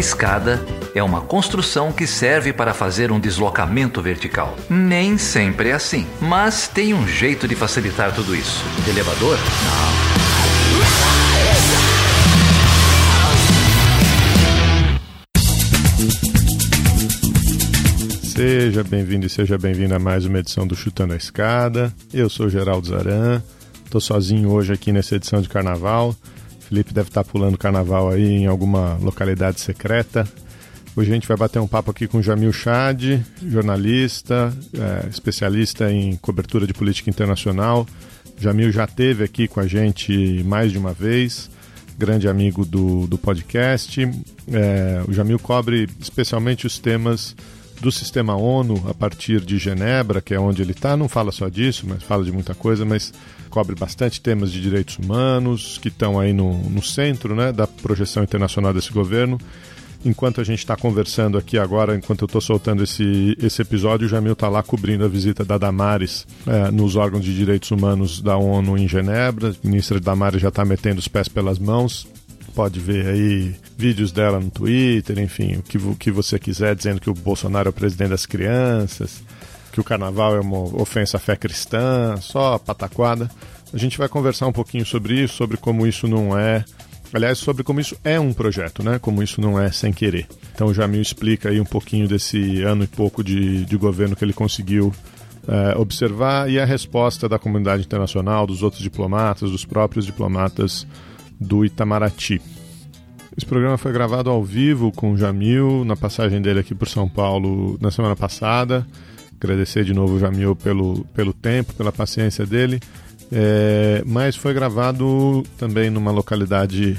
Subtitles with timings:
[0.00, 0.60] escada
[0.94, 4.56] é uma construção que serve para fazer um deslocamento vertical.
[4.68, 8.64] Nem sempre é assim, mas tem um jeito de facilitar tudo isso.
[8.84, 9.36] De elevador?
[9.36, 10.00] Não.
[18.22, 21.92] Seja bem-vindo e seja bem-vindo a mais uma edição do Chutando a Escada.
[22.10, 23.42] Eu sou Geraldo Zaran,
[23.84, 26.16] estou sozinho hoje aqui nessa edição de carnaval.
[26.70, 30.24] Felipe deve estar tá pulando carnaval aí em alguma localidade secreta.
[30.94, 36.14] Hoje a gente vai bater um papo aqui com Jamil Chad, jornalista, é, especialista em
[36.18, 37.84] cobertura de política internacional.
[38.38, 41.50] Jamil já teve aqui com a gente mais de uma vez,
[41.98, 44.08] grande amigo do, do podcast.
[44.52, 47.34] É, o Jamil cobre especialmente os temas
[47.80, 50.96] do sistema ONU a partir de Genebra, que é onde ele está.
[50.96, 53.12] Não fala só disso, mas fala de muita coisa, mas
[53.48, 58.22] cobre bastante temas de direitos humanos que estão aí no, no centro né, da projeção
[58.22, 59.38] internacional desse governo.
[60.02, 64.08] Enquanto a gente está conversando aqui agora, enquanto eu estou soltando esse, esse episódio, o
[64.08, 68.36] Jamil está lá cobrindo a visita da Damares é, nos órgãos de direitos humanos da
[68.36, 69.50] ONU em Genebra.
[69.50, 72.06] A ministra Damares já está metendo os pés pelas mãos
[72.50, 77.00] pode ver aí vídeos dela no Twitter, enfim, o que, o que você quiser, dizendo
[77.00, 79.22] que o Bolsonaro é o presidente das crianças,
[79.72, 83.30] que o carnaval é uma ofensa à fé cristã, só pataquada.
[83.72, 86.64] A gente vai conversar um pouquinho sobre isso, sobre como isso não é.
[87.12, 88.98] Aliás, sobre como isso é um projeto, né?
[88.98, 90.26] Como isso não é sem querer.
[90.54, 94.24] Então o Jamil explica aí um pouquinho desse ano e pouco de, de governo que
[94.24, 94.92] ele conseguiu
[95.48, 100.86] é, observar e a resposta da comunidade internacional, dos outros diplomatas, dos próprios diplomatas
[101.40, 102.40] do Itamaraty.
[103.36, 107.08] Esse programa foi gravado ao vivo com o Jamil, na passagem dele aqui por São
[107.08, 108.86] Paulo na semana passada.
[109.40, 112.80] Agradecer de novo o Jamil pelo, pelo tempo, pela paciência dele.
[113.32, 116.98] É, mas foi gravado também numa localidade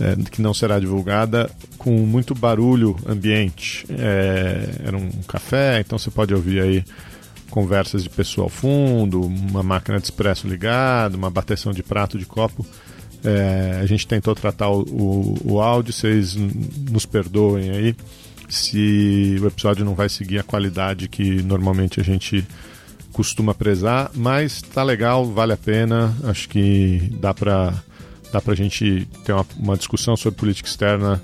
[0.00, 3.84] é, que não será divulgada, com muito barulho ambiente.
[3.90, 6.84] É, era um café, então você pode ouvir aí
[7.50, 12.24] conversas de pessoa ao fundo, uma máquina de expresso ligada, uma bateção de prato de
[12.24, 12.64] copo.
[13.24, 17.96] É, a gente tentou tratar o, o, o áudio, vocês nos perdoem aí
[18.48, 22.46] se o episódio não vai seguir a qualidade que normalmente a gente
[23.12, 26.14] costuma prezar, mas tá legal, vale a pena.
[26.24, 27.72] Acho que dá para
[28.32, 31.20] dá pra gente ter uma, uma, discussão sobre política externa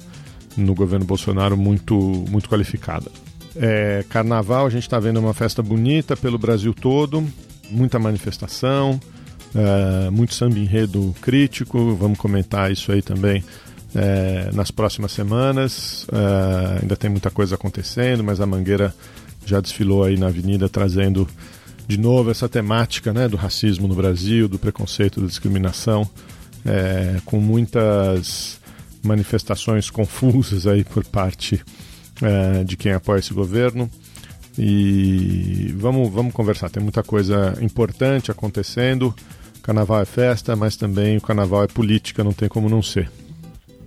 [0.57, 1.95] no governo Bolsonaro muito,
[2.29, 3.11] muito qualificada.
[3.57, 7.27] É, carnaval, a gente está vendo uma festa bonita pelo Brasil todo,
[7.71, 9.01] muita manifestação,
[9.55, 13.43] é, muito samba enredo crítico, vamos comentar isso aí também
[13.95, 16.07] é, nas próximas semanas.
[16.13, 18.95] É, ainda tem muita coisa acontecendo, mas a Mangueira
[19.47, 21.27] já desfilou aí na avenida trazendo
[21.87, 26.09] de novo essa temática né, do racismo no Brasil, do preconceito, da discriminação,
[27.25, 28.61] com muitas
[29.03, 31.65] manifestações confusas aí por parte
[32.67, 33.91] de quem apoia esse governo.
[34.59, 39.15] E vamos, vamos conversar, tem muita coisa importante acontecendo.
[39.69, 43.11] Carnaval é festa, mas também o carnaval é política, não tem como não ser.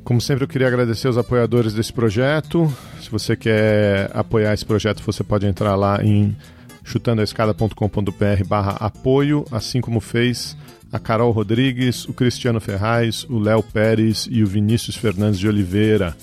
[0.04, 2.72] Como sempre, eu queria agradecer os apoiadores desse projeto.
[3.02, 6.38] Se você quer apoiar esse projeto, você pode entrar lá em
[6.84, 10.56] chutandoaescada.com.br barra apoio, assim como fez
[10.94, 16.16] a Carol Rodrigues, o Cristiano Ferraz, o Léo Pérez e o Vinícius Fernandes de Oliveira.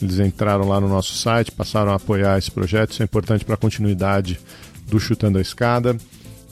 [0.00, 3.56] Eles entraram lá no nosso site, passaram a apoiar esse projeto, isso é importante para
[3.56, 4.38] a continuidade
[4.86, 5.96] do Chutando a Escada.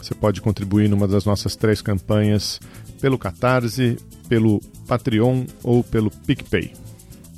[0.01, 2.61] Você pode contribuir numa das nossas três campanhas
[3.01, 3.97] pelo Catarse,
[4.29, 6.73] pelo Patreon ou pelo PicPay.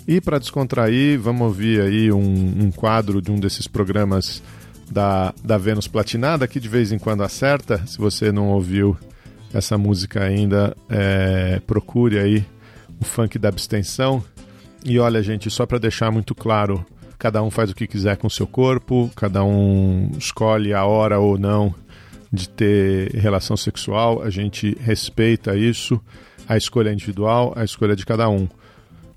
[0.06, 4.42] E para descontrair, vamos ouvir aí um, um, quadro de um desses programas
[4.90, 7.84] da, da Vênus Platinada, que de vez em quando acerta.
[7.86, 8.96] Se você não ouviu
[9.54, 12.44] essa música ainda, é, procure aí
[13.00, 14.22] o funk da abstenção.
[14.84, 16.84] E olha, gente, só para deixar muito claro,
[17.18, 21.18] cada um faz o que quiser com o seu corpo, cada um escolhe a hora
[21.18, 21.74] ou não
[22.32, 26.00] de ter relação sexual, a gente respeita isso,
[26.48, 28.48] a escolha é individual, a escolha é de cada um.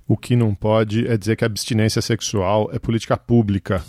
[0.07, 3.83] O que não pode é dizer que a abstinência sexual é política pública.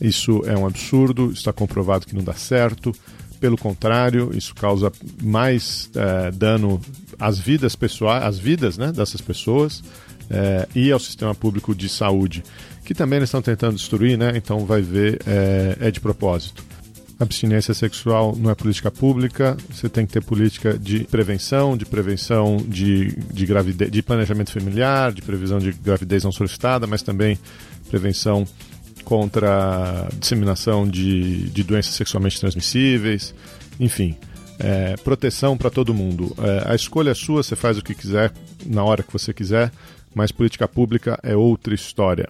[0.00, 2.92] Isso é um absurdo, está comprovado que não dá certo.
[3.40, 4.90] Pelo contrário, isso causa
[5.22, 6.80] mais é, dano
[7.18, 9.82] às vidas pessoais, às vidas né, dessas pessoas
[10.30, 12.42] é, e ao sistema público de saúde,
[12.84, 14.32] que também eles estão tentando destruir, né?
[14.34, 16.64] Então vai ver, é, é de propósito
[17.18, 22.56] abstinência sexual não é política pública, você tem que ter política de prevenção, de prevenção
[22.56, 27.38] de, de gravidez, de planejamento familiar, de previsão de gravidez não solicitada, mas também
[27.88, 28.46] prevenção
[29.04, 33.34] contra disseminação de, de doenças sexualmente transmissíveis,
[33.78, 34.16] enfim,
[34.58, 36.34] é, proteção para todo mundo.
[36.38, 38.32] É, a escolha é sua, você faz o que quiser,
[38.66, 39.70] na hora que você quiser,
[40.14, 42.28] mas política pública é outra história.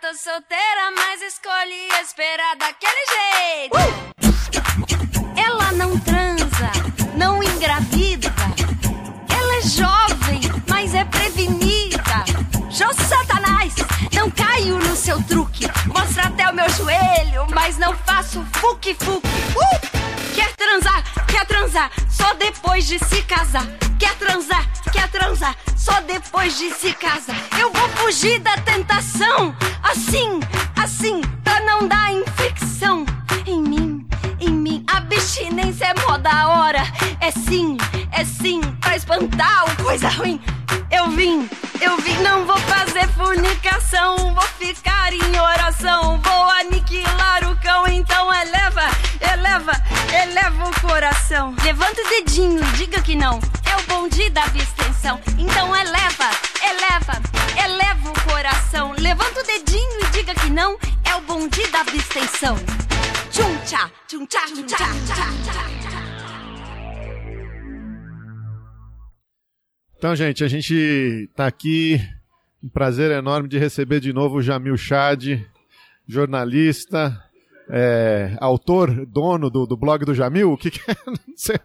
[0.00, 3.76] Tô solteira, mas escolhi esperar daquele jeito.
[3.76, 5.36] Uh!
[5.36, 6.70] Ela não transa,
[7.16, 8.32] não engravida.
[9.28, 12.57] Ela é jovem, mas é prevenida.
[12.70, 13.74] Jô Satanás,
[14.12, 15.66] não caio no seu truque.
[15.86, 19.26] Mostra até o meu joelho, mas não faço fuque-fuque.
[19.56, 20.34] Uh!
[20.34, 23.66] Quer transar, quer transar, só depois de se casar.
[23.98, 27.36] Quer transar, quer transar, só depois de se casar.
[27.58, 30.38] Eu vou fugir da tentação, assim,
[30.76, 33.06] assim, pra não dar infecção
[33.46, 34.06] em mim,
[34.38, 34.84] em mim.
[34.86, 36.82] Abstinência é mó da hora,
[37.20, 37.76] é sim,
[38.12, 40.40] é sim, pra espantar o coisa ruim.
[40.90, 41.48] Eu vim,
[41.80, 48.32] eu vim, não vou fazer fornicação, vou ficar em oração, vou aniquilar o cão, então
[48.32, 48.82] eleva,
[49.32, 49.72] eleva,
[50.22, 51.54] eleva o coração.
[51.62, 56.30] Levanta o dedinho, diga que não, é o bonde da abstenção, então eleva,
[56.62, 57.22] eleva,
[57.62, 58.94] eleva o coração.
[58.98, 62.56] Levanta o dedinho e diga que não, é o bonde da abstenção.
[63.30, 65.24] Tchum tchá, tchum tchá, tchum tchá, tchá,
[65.82, 65.97] tchá.
[69.98, 70.74] Então, gente, a gente
[71.28, 72.00] está aqui.
[72.62, 75.40] Um prazer enorme de receber de novo o Jamil Chad,
[76.06, 77.20] jornalista,
[77.68, 80.52] é, autor, dono do, do blog do Jamil.
[80.52, 80.94] O que, que é?
[81.04, 81.58] Não sei.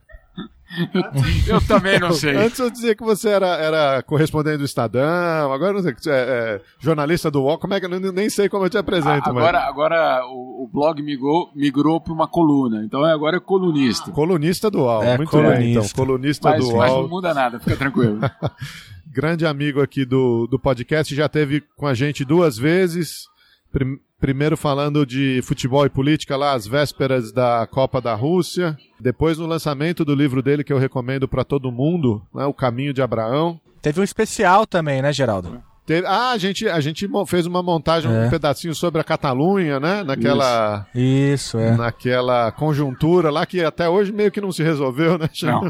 [1.48, 2.36] Eu também não sei.
[2.36, 6.62] Antes eu dizia que você era, era correspondente do Estadão, agora não sei, é, é,
[6.80, 9.30] jornalista do UOL, como é que eu nem sei como eu te apresento.
[9.30, 9.70] Agora, mas...
[9.70, 14.12] agora o, o, blog migrou, migrou para uma coluna, então agora é colunista.
[14.12, 15.60] Colunista do UOL, é, muito colunista.
[15.60, 16.78] bem, então, colunista mas, do UOL.
[16.78, 18.20] Mas não muda nada, fica tranquilo.
[19.08, 23.28] Grande amigo aqui do, do podcast, já teve com a gente duas vezes.
[23.72, 28.78] Prim Primeiro falando de futebol e política lá às vésperas da Copa da Rússia.
[28.98, 32.94] Depois no lançamento do livro dele que eu recomendo para todo mundo, né, O Caminho
[32.94, 33.60] de Abraão.
[33.82, 35.62] Teve um especial também, né, Geraldo?
[35.86, 38.28] Teve, ah, a gente, a gente fez uma montagem, é.
[38.28, 40.04] um pedacinho sobre a Catalunha, né?
[40.04, 40.88] Naquela.
[40.96, 41.58] Isso.
[41.58, 41.76] Isso, é.
[41.76, 45.30] Naquela conjuntura lá que até hoje meio que não se resolveu, né?
[45.42, 45.70] Não.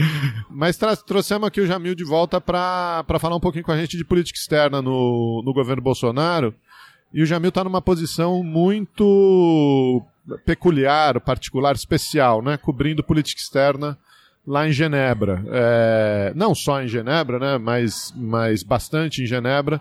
[0.50, 4.04] Mas trouxemos aqui o Jamil de volta para falar um pouquinho com a gente de
[4.04, 6.54] política externa no, no governo Bolsonaro.
[7.12, 10.02] E o Jamil está numa posição muito
[10.44, 12.56] peculiar, particular, especial, né?
[12.56, 13.98] Cobrindo política externa
[14.46, 15.44] lá em Genebra.
[15.48, 17.58] É, não só em Genebra, né?
[17.58, 19.80] Mas, mas bastante em Genebra.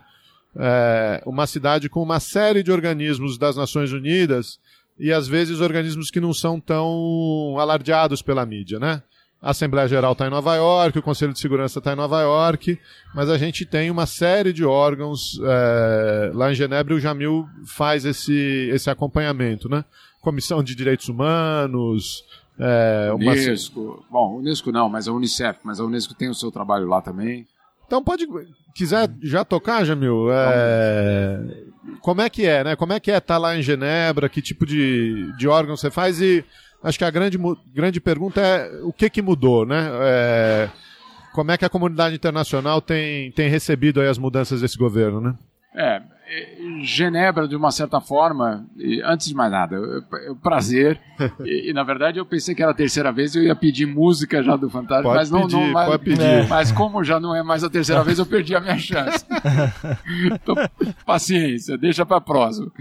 [0.56, 4.60] É, uma cidade com uma série de organismos das Nações Unidas
[4.98, 9.04] e às vezes organismos que não são tão alardeados pela mídia, né?
[9.42, 12.78] A Assembleia Geral está em Nova York, o Conselho de Segurança está em Nova York,
[13.16, 17.48] mas a gente tem uma série de órgãos é, lá em Genebra e o Jamil
[17.66, 19.86] faz esse, esse acompanhamento, né?
[20.20, 22.26] Comissão de Direitos Humanos,
[22.60, 23.32] é, uma...
[23.32, 27.02] Unesco, bom, Unesco não, mas a Unicef, mas a Unesco tem o seu trabalho lá
[27.02, 27.48] também.
[27.88, 28.28] Então pode,
[28.76, 31.64] quiser já tocar, Jamil, é...
[32.02, 32.76] como é que é, né?
[32.76, 35.90] Como é que é estar tá lá em Genebra, que tipo de, de órgão você
[35.90, 36.44] faz e
[36.84, 37.38] acho que a grande,
[37.74, 39.90] grande pergunta é o que, que mudou, né?
[40.02, 40.70] É,
[41.34, 45.36] como é que a comunidade internacional tem, tem recebido as mudanças desse governo, né?
[45.76, 46.02] É,
[46.84, 48.66] Genebra, de uma certa forma,
[49.06, 49.78] antes de mais nada,
[50.26, 51.00] é um prazer.
[51.44, 54.44] e, e, na verdade eu pensei que era a terceira vez eu ia pedir música
[54.44, 56.22] já do Fantástico, mas não, pedir, não pode pedir.
[56.22, 59.26] É, mas como já não é mais a terceira vez, eu perdi a minha chance.
[60.32, 60.56] então,
[61.06, 62.72] paciência, deixa para próximo.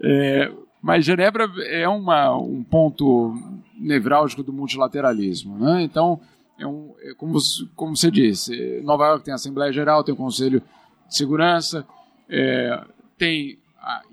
[0.00, 0.50] É,
[0.82, 3.34] mas Genebra é uma, um ponto
[3.78, 5.56] nevrálgico do multilateralismo.
[5.56, 5.82] Né?
[5.82, 6.20] Então,
[6.58, 7.38] é um, é como,
[7.76, 10.60] como você disse, Nova York tem a Assembleia Geral, tem o Conselho
[11.08, 11.86] de Segurança,
[12.28, 12.84] é,
[13.16, 13.58] tem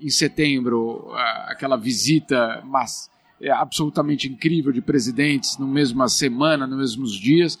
[0.00, 1.12] em setembro
[1.46, 3.10] aquela visita mas,
[3.40, 7.58] é, absolutamente incrível de presidentes na mesma semana, nos mesmos dias.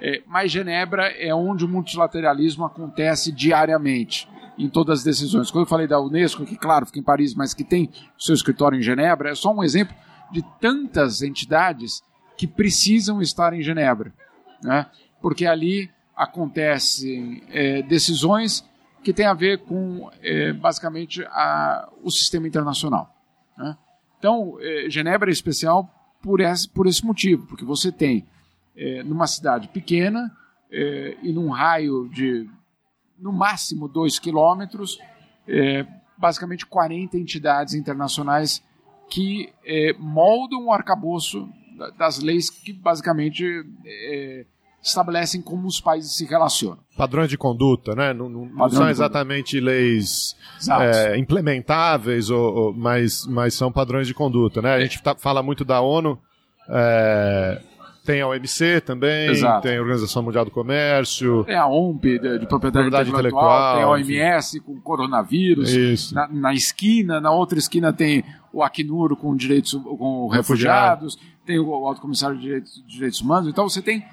[0.00, 5.50] É, mas Genebra é onde o multilateralismo acontece diariamente em todas as decisões.
[5.50, 8.78] Quando eu falei da Unesco, que claro fica em Paris, mas que tem seu escritório
[8.78, 9.94] em Genebra, é só um exemplo
[10.32, 12.02] de tantas entidades
[12.36, 14.12] que precisam estar em Genebra,
[14.62, 14.86] né?
[15.20, 18.64] porque ali acontecem é, decisões
[19.02, 23.14] que têm a ver com é, basicamente a, o sistema internacional.
[23.56, 23.76] Né?
[24.18, 25.88] Então, é, Genebra é especial
[26.22, 28.26] por esse, por esse motivo, porque você tem
[28.76, 30.30] é, numa cidade pequena
[30.70, 32.48] é, e num raio de
[33.18, 34.98] no máximo 2 quilômetros,
[35.46, 35.86] é,
[36.16, 38.62] basicamente 40 entidades internacionais
[39.10, 41.48] que é, moldam o arcabouço
[41.98, 43.44] das leis que basicamente
[43.84, 44.46] é,
[44.82, 46.78] estabelecem como os países se relacionam.
[46.96, 48.14] Padrões de conduta, né?
[48.14, 50.36] Não, não, não são exatamente leis
[50.80, 54.74] é, implementáveis, ou, ou, mas, mas são padrões de conduta, né?
[54.74, 56.18] A gente tá, fala muito da ONU,
[56.68, 57.60] é,
[58.10, 59.62] tem a OMC também, Exato.
[59.62, 61.44] tem a Organização Mundial do Comércio.
[61.44, 65.70] Tem a OMP de, de propriedade, Propriedade intelectual, tem a OMS com coronavírus.
[65.72, 66.14] Isso.
[66.14, 71.72] Na, na esquina, na outra esquina tem o Acnur com direitos com refugiados, tem o
[71.72, 73.48] Alto Comissário de Direitos, Direitos Humanos.
[73.48, 74.04] Então você tem.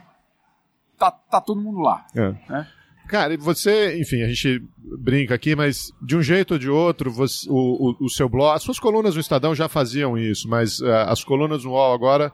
[0.98, 2.06] Tá, tá todo mundo lá.
[2.16, 2.34] É.
[2.50, 2.68] Né?
[3.08, 4.62] Cara, e você, enfim, a gente
[5.00, 8.54] brinca aqui, mas de um jeito ou de outro, você- o, o, o seu blog,
[8.56, 12.34] as suas colunas no Estadão já faziam isso, mas eh, as colunas no UOL agora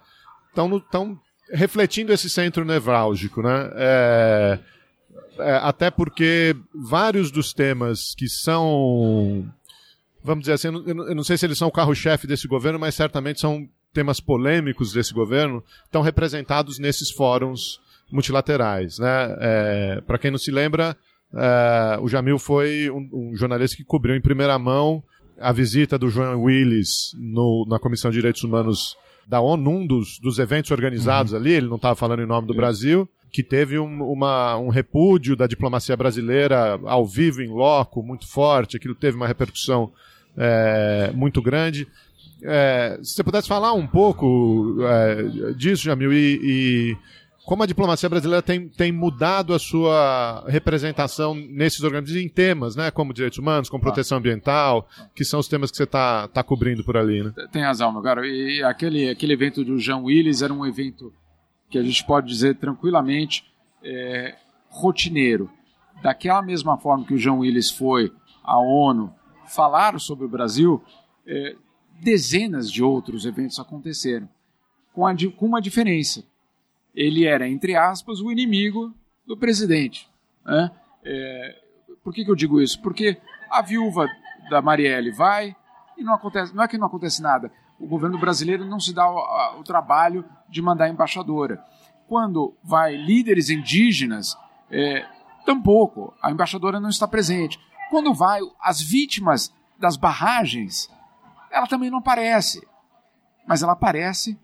[0.50, 1.20] estão
[1.52, 3.70] refletindo esse centro nevrálgico, né?
[3.76, 4.60] É,
[5.40, 9.46] é, até porque vários dos temas que são,
[10.24, 12.80] vamos dizer assim, eu não, eu não- sei se eles são o carro-chefe desse governo,
[12.80, 17.80] mas certamente são temas polêmicos desse governo, estão representados nesses fóruns
[18.12, 19.36] multilaterais, né?
[19.40, 20.96] É, Para quem não se lembra,
[21.36, 25.04] é, o Jamil foi um, um jornalista que cobriu em primeira mão
[25.40, 28.96] a visita do João Willis no- na Comissão de Direitos Humanos
[29.28, 32.54] da ONU, num dos, dos eventos organizados ali, ele não estava falando em nome do
[32.54, 38.28] Brasil, que teve um, uma- um repúdio da diplomacia brasileira ao vivo, em loco, muito
[38.28, 39.92] forte, aquilo teve uma repercussão
[40.38, 41.88] é, muito grande.
[42.44, 46.98] É, se você pudesse falar um pouco é, disso, Jamil, e, e
[47.46, 52.90] como a diplomacia brasileira tem, tem mudado a sua representação nesses organismos em temas, né,
[52.90, 56.84] como direitos humanos, como proteção ambiental, que são os temas que você está tá cobrindo
[56.84, 57.34] por ali, né?
[57.52, 58.26] Tem razão, meu caro.
[58.26, 61.12] E aquele, aquele evento do Jean Willis era um evento
[61.70, 63.44] que a gente pode dizer tranquilamente
[63.84, 64.36] é,
[64.70, 65.50] rotineiro.
[66.02, 68.12] Daquela mesma forma que o Jean Willis foi
[68.44, 69.14] à ONU
[69.48, 70.82] falar sobre o Brasil,
[71.28, 71.56] é,
[72.02, 74.28] dezenas de outros eventos aconteceram,
[74.94, 76.24] com, a com uma diferença.
[76.94, 78.94] Ele era, entre aspas, o inimigo
[79.26, 80.10] do presidente.
[80.46, 80.72] né?
[81.06, 81.60] É,
[82.04, 82.82] por que, que eu digo isso?
[82.82, 83.18] Porque
[83.50, 84.08] a viúva
[84.50, 85.56] da Marielle vai
[85.98, 87.52] e não acontece, não é que não acontece nada.
[87.80, 91.64] O governo brasileiro não se dá o, a- o trabalho de mandar embaixadora.
[92.08, 94.38] Quando vai líderes indígenas,
[94.70, 95.06] é,
[95.46, 96.14] tampouco.
[96.22, 97.60] A embaixadora não está presente.
[97.90, 100.90] Quando vai as vítimas das barragens,
[101.52, 102.66] ela também não aparece.
[103.48, 104.38] Mas ela aparece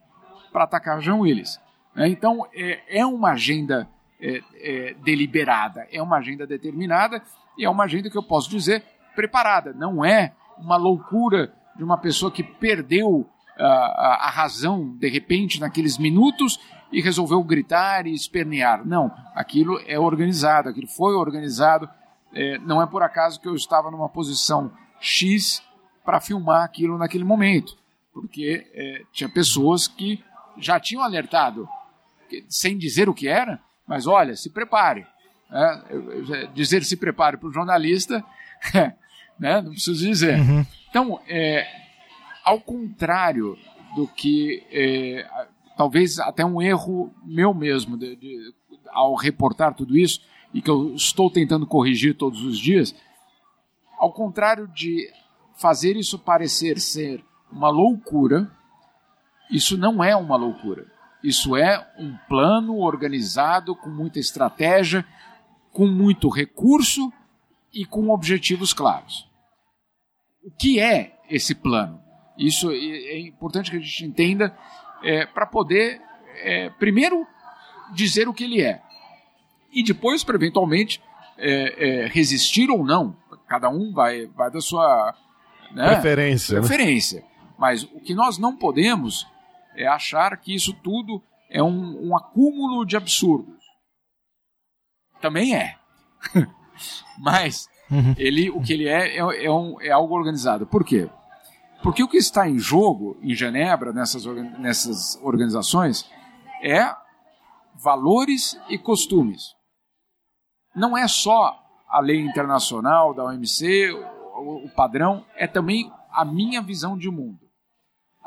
[0.51, 1.59] para atacar Jean Willis.
[1.95, 2.07] Né?
[2.07, 7.21] Então, é, é uma agenda é, é, deliberada, é uma agenda determinada
[7.57, 8.83] e é uma agenda que eu posso dizer
[9.15, 9.73] preparada.
[9.73, 16.57] Não é uma loucura de uma pessoa que perdeu a, razão de repente naqueles minutos
[16.93, 18.85] e resolveu gritar e espernear.
[18.85, 21.89] Não, aquilo é organizado, aquilo foi organizado.
[22.61, 25.61] Não é por acaso que eu estava numa posição X
[26.05, 27.77] para filmar aquilo naquele momento,
[28.13, 30.23] porque tinha pessoas que
[30.57, 31.67] já tinham alertado,
[32.47, 35.05] sem dizer o que era, mas olha, se prepare.
[35.49, 35.83] né?
[35.89, 38.23] Eu- dizer se prepare para o jornalista,
[39.39, 39.61] né?
[39.61, 40.37] não preciso dizer.
[40.89, 41.65] Então, é,
[42.43, 43.57] ao contrário
[43.95, 45.27] do que é,
[45.77, 48.53] talvez até um erro meu mesmo de- de-
[48.91, 50.21] ao reportar tudo isso
[50.53, 52.93] e que eu estou tentando corrigir todos os dias,
[53.97, 55.07] ao contrário de
[55.57, 58.51] fazer isso parecer ser uma loucura,
[59.51, 60.85] isso não é uma loucura.
[61.23, 65.05] Isso é um plano organizado com muita estratégia,
[65.71, 67.11] com muito recurso
[67.73, 69.29] e com objetivos claros.
[70.43, 72.01] O que é esse plano?
[72.37, 74.57] Isso é é importante que a gente entenda
[75.33, 76.01] para poder,
[76.43, 77.25] é, primeiro,
[77.93, 78.81] dizer o que ele é
[79.71, 81.01] e depois, para eventualmente
[81.37, 83.15] é, é, resistir ou não.
[83.47, 85.15] Cada um vai, vai da sua
[85.71, 86.67] né, Preferência, né?
[86.67, 87.23] preferência.
[87.57, 89.27] Mas o que nós não podemos
[89.75, 93.59] é achar que isso tudo é um, um acúmulo de absurdos.
[95.21, 95.77] Também é.
[97.17, 97.67] Mas
[98.17, 100.65] ele, o que ele é é, é um- é algo organizado.
[100.67, 101.09] Por quê?
[101.81, 104.25] Porque o que está em jogo em Genebra, nessas,
[104.59, 106.09] nessas organizações,
[106.61, 106.93] é
[107.75, 109.55] valores e costumes.
[110.75, 111.57] Não é só
[111.87, 117.48] a lei internacional da OMC, o, o padrão, é também a minha visão de mundo.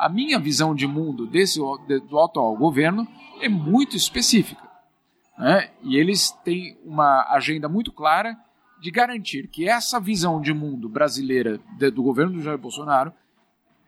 [0.05, 3.07] A minha visão de mundo desse, de- do atual governo
[3.41, 4.63] é muito específica.
[5.39, 5.71] né?
[5.83, 8.37] E eles têm uma agenda muito clara
[8.81, 11.59] de garantir que essa visão de mundo brasileira
[11.95, 13.13] do governo do Jair Bolsonaro,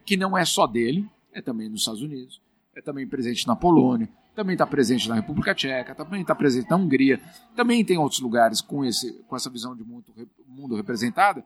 [0.06, 2.40] que não é só dele, é também nos Estados Unidos,
[2.74, 6.76] é também presente na Polônia, também está presente na República Tcheca, também está presente na
[6.76, 7.20] Hungria,
[7.54, 10.04] também tem outros lugares com, esse, com essa visão de mundo,
[10.48, 11.44] mundo representada,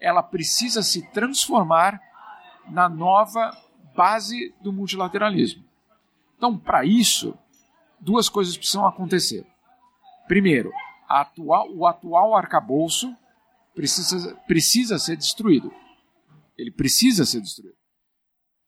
[0.00, 2.00] ela precisa se transformar
[2.70, 3.56] na nova
[3.98, 5.64] base do multilateralismo.
[6.36, 7.36] Então, para isso,
[7.98, 9.44] duas coisas precisam acontecer.
[10.28, 10.70] Primeiro,
[11.08, 13.12] atual, o atual arcabouço
[13.74, 15.74] precisa, precisa ser destruído.
[16.56, 17.76] Ele precisa ser destruído.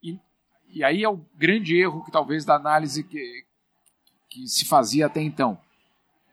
[0.02, 0.18] E,
[0.66, 3.46] e aí é o grande erro que talvez da análise que,
[4.28, 5.56] que se fazia até então.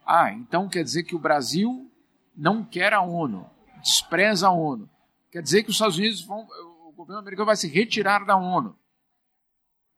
[0.03, 1.87] Ah, então quer dizer que o Brasil
[2.35, 3.47] não quer a ONU,
[3.79, 4.89] despreza a ONU.
[5.31, 6.47] Quer dizer que os Estados Unidos vão,
[6.87, 8.75] o governo americano vai se retirar da ONU.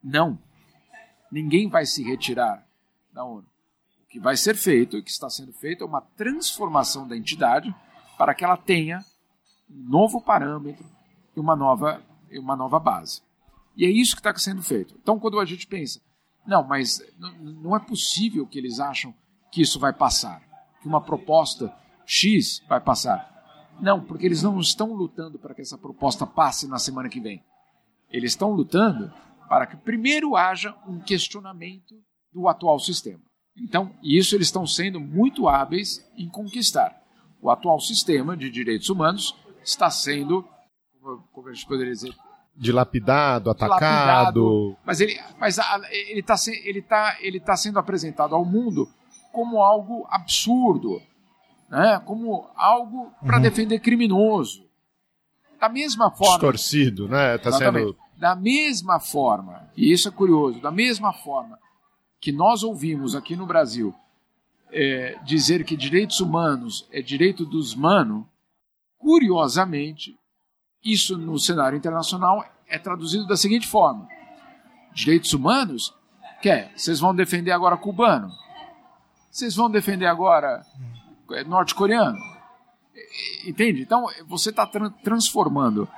[0.02, 0.38] Não.
[1.30, 2.66] Ninguém vai se retirar
[3.12, 3.46] da ONU.
[4.04, 7.74] O que vai ser feito, e que está sendo feito, é uma transformação da entidade
[8.18, 9.04] para que ela tenha
[9.70, 10.84] um novo parâmetro
[11.36, 12.02] e uma nova,
[12.32, 13.22] uma nova base.
[13.76, 14.94] E é isso que está sendo feito.
[15.00, 16.00] Então, quando a gente pensa,
[16.46, 19.14] não, mas não é possível que eles acham
[19.52, 20.42] que isso vai passar,
[20.82, 21.72] que uma proposta
[22.04, 23.28] X vai passar.
[23.80, 27.42] Não, porque eles não estão lutando para que essa proposta passe na semana que vem.
[28.10, 29.12] Eles estão lutando
[29.50, 31.96] para que primeiro haja um questionamento
[32.32, 33.20] do atual sistema.
[33.58, 36.96] Então, isso eles estão sendo muito hábeis em conquistar.
[37.42, 40.48] O atual sistema de direitos humanos está sendo,
[41.32, 42.14] como a gente poderia dizer,
[42.54, 43.80] dilapidado, atacado.
[43.80, 48.88] Dilapidado, mas ele mas ele está ele tá, ele tá sendo apresentado ao mundo
[49.32, 51.02] como algo absurdo,
[51.68, 52.00] né?
[52.04, 53.42] como algo para uhum.
[53.42, 54.64] defender criminoso.
[55.60, 56.34] Da mesma forma.
[56.34, 57.36] Distorcido, né?
[57.36, 57.96] Tá sendo...
[58.20, 61.58] Da mesma forma, e isso é curioso, da mesma forma
[62.20, 63.94] que nós ouvimos aqui no Brasil
[64.70, 68.26] é, dizer que direitos humanos é direito dos manos,
[68.98, 70.18] curiosamente,
[70.84, 74.06] isso no cenário internacional é traduzido da seguinte forma:
[74.92, 75.94] direitos humanos,
[76.42, 78.30] quer, vocês vão defender agora cubano?
[79.30, 80.62] Vocês vão defender agora
[81.30, 82.18] é, norte-coreano?
[83.46, 83.80] Entende?
[83.80, 85.88] Então, você está tra transformando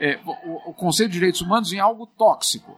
[0.00, 2.76] é, o, o, conceito de direitos humanos em algo tóxico.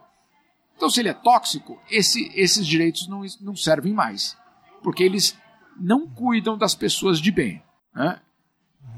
[0.77, 4.37] Então, se ele é tóxico, esse, esses direitos não, não servem mais.
[4.83, 5.39] Porque eles
[5.79, 7.63] não cuidam das pessoas de bem.
[7.95, 8.21] Né?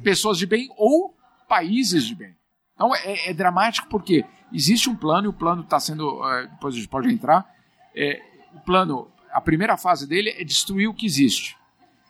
[0.02, 1.14] Pessoas de bem ou
[1.47, 2.35] países de bem.
[2.75, 6.25] Então, é, é dramático porque existe um plano, e o plano está sendo.
[6.26, 7.47] É, depois a gente pode entrar.
[7.95, 8.21] É,
[8.54, 11.57] o plano a primeira fase dele é destruir o que existe.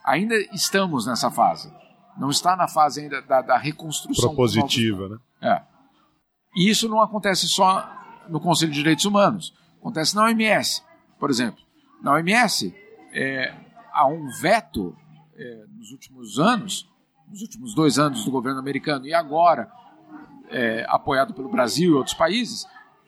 [0.04, 1.72] Ainda estamos nessa fase.
[2.16, 4.28] Não está na fase ainda da, da reconstrução.
[4.28, 5.18] Propositiva, né?
[5.40, 5.73] É.
[6.54, 7.90] E isso não acontece só
[8.28, 9.54] no Conselho de Direitos Humanos.
[9.80, 10.82] Acontece na OMS,
[11.18, 11.62] por exemplo.
[12.02, 12.74] Na OMS,
[13.12, 13.54] é,
[13.92, 14.96] há um veto
[15.36, 16.88] é, nos últimos anos,
[17.28, 19.70] nos últimos dois anos do governo americano, e agora
[20.50, 22.66] é, apoiado pelo Brasil e outros países,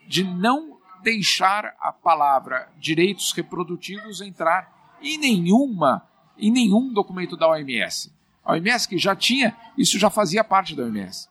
[0.09, 6.03] de não deixar a palavra direitos reprodutivos entrar em nenhuma
[6.39, 8.13] em nenhum documento da OMS.
[8.45, 11.29] A OMS que já tinha, isso já fazia parte da OMS.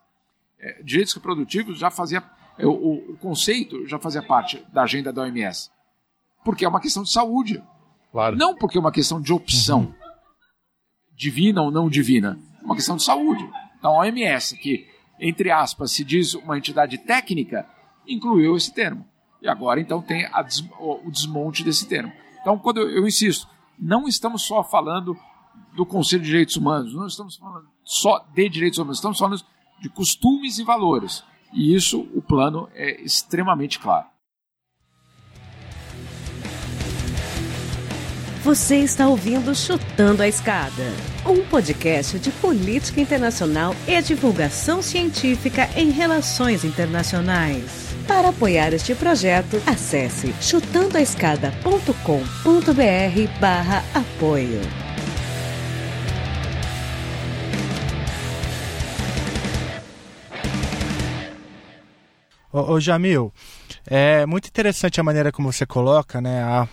[0.60, 2.24] É, direitos reprodutivos já fazia
[2.58, 5.70] é, o, o, conceito já fazia parte da agenda da OMS.
[6.44, 7.62] Porque é uma questão de saúde.
[8.12, 8.36] Claro.
[8.38, 9.82] Não porque é uma questão de opção.
[9.82, 9.94] Uhum.
[11.14, 12.40] Divina ou não divina.
[12.62, 13.48] É uma questão de saúde.
[13.78, 14.88] Então a OMS, que,
[15.20, 17.68] entre aspas, se diz uma entidade técnica,
[18.08, 19.06] incluiu esse termo.
[19.42, 22.12] E agora, então, tem des o desmonte desse termo.
[22.42, 25.18] Então, quando eu, eu insisto, não estamos só falando
[25.76, 29.44] do Conselho de Direitos Humanos, não estamos falando só de direitos humanos, estamos falando
[29.86, 31.24] de costumes e valores.
[31.54, 34.08] E isso, o plano é extremamente claro.
[38.44, 40.84] Você está ouvindo Chutando a Escada,
[41.26, 47.96] um podcast de política internacional e divulgação científica em relações internacionais.
[48.08, 54.85] Para apoiar este projeto, acesse chutandoaescada.com.br barra apoio.
[62.56, 63.34] Ô, ô Jamil,
[63.86, 66.42] é muito interessante a maneira como você coloca, né?
[66.42, 66.66] A,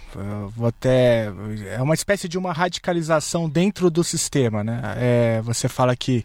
[0.64, 1.26] até,
[1.74, 4.80] é uma espécie de uma radicalização dentro do sistema, né?
[4.96, 6.24] É, você fala que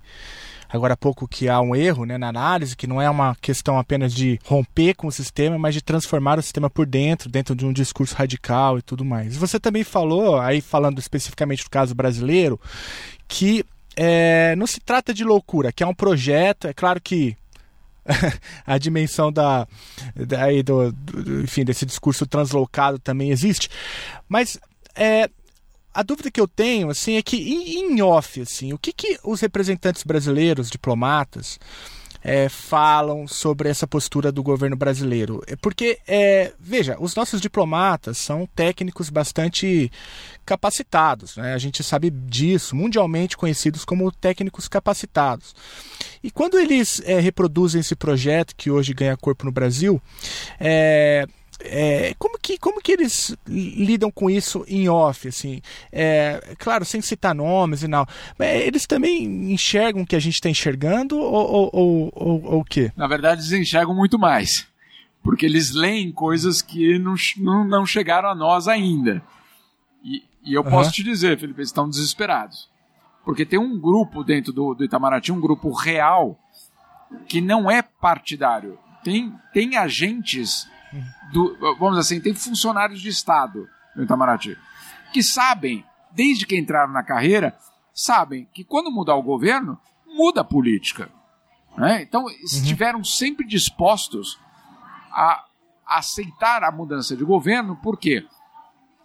[0.69, 3.79] agora há pouco que há um erro né, na análise, que não é uma questão
[3.79, 7.65] apenas de romper com o sistema, mas de transformar o sistema por dentro, dentro de
[7.65, 9.35] um discurso radical e tudo mais.
[9.37, 12.61] Você também falou, aí falando especificamente do caso brasileiro,
[13.27, 13.65] que
[13.95, 17.35] é, não se trata de loucura, que é um projeto, é claro que
[18.65, 19.67] a dimensão da,
[20.15, 23.69] da do, do, enfim desse discurso translocado também existe.
[24.27, 24.57] Mas
[24.95, 25.29] é,
[25.93, 29.41] a dúvida que eu tenho assim é que em, off assim o que, que os
[29.41, 31.59] representantes brasileiros diplomatas
[32.23, 35.41] é, falam sobre essa postura do governo brasileiro.
[35.47, 39.91] É porque, é, veja, os nossos diplomatas são técnicos bastante
[40.45, 41.53] capacitados, né?
[41.53, 45.53] a gente sabe disso, mundialmente conhecidos como técnicos capacitados.
[46.23, 50.01] E quando eles é, reproduzem esse projeto que hoje ganha corpo no Brasil,
[50.59, 51.27] é,
[51.59, 55.61] é, como, que, como que eles lidam com isso em off, assim?
[55.91, 58.05] É, claro, sem citar nomes e não.
[58.39, 62.91] Eles também enxergam o que a gente está enxergando ou, ou, ou, ou o quê?
[62.95, 64.67] Na verdade, eles enxergam muito mais.
[65.23, 69.21] Porque eles leem coisas que não, não, não chegaram a nós ainda.
[70.03, 72.69] E, e eu posso te dizer, Felipe, eles estão desesperados.
[73.25, 76.39] Porque tem um grupo dentro do, do Itamaraty, um grupo real,
[77.27, 78.79] que não é partidário.
[79.03, 80.65] Tem, tem agentes,
[81.31, 84.57] do, vamos dizer assim, tem funcionários de Estado no Itamaraty,
[85.11, 87.57] que sabem, desde que entraram na carreira,
[87.93, 91.09] sabem que quando mudar o governo, muda a política.
[91.77, 92.01] Né?
[92.01, 94.39] Então, estiveram sempre dispostos
[95.11, 95.45] a
[95.85, 98.25] aceitar a mudança de governo, por quê?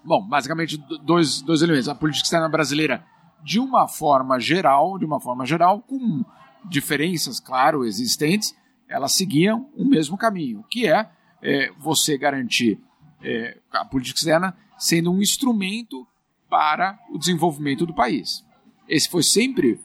[0.04, 1.88] Bom, basicamente dois, dois elementos.
[1.88, 3.04] A política externa brasileira,
[3.42, 6.24] de uma forma geral, de uma forma geral, com
[6.64, 8.54] diferenças, claro, existentes,
[8.88, 11.08] elas seguiam o mesmo caminho, que é,
[11.42, 12.78] é você garantir
[13.22, 16.06] é, a política externa sendo um instrumento
[16.48, 18.44] para o desenvolvimento do país.
[18.88, 19.80] Esse foi sempre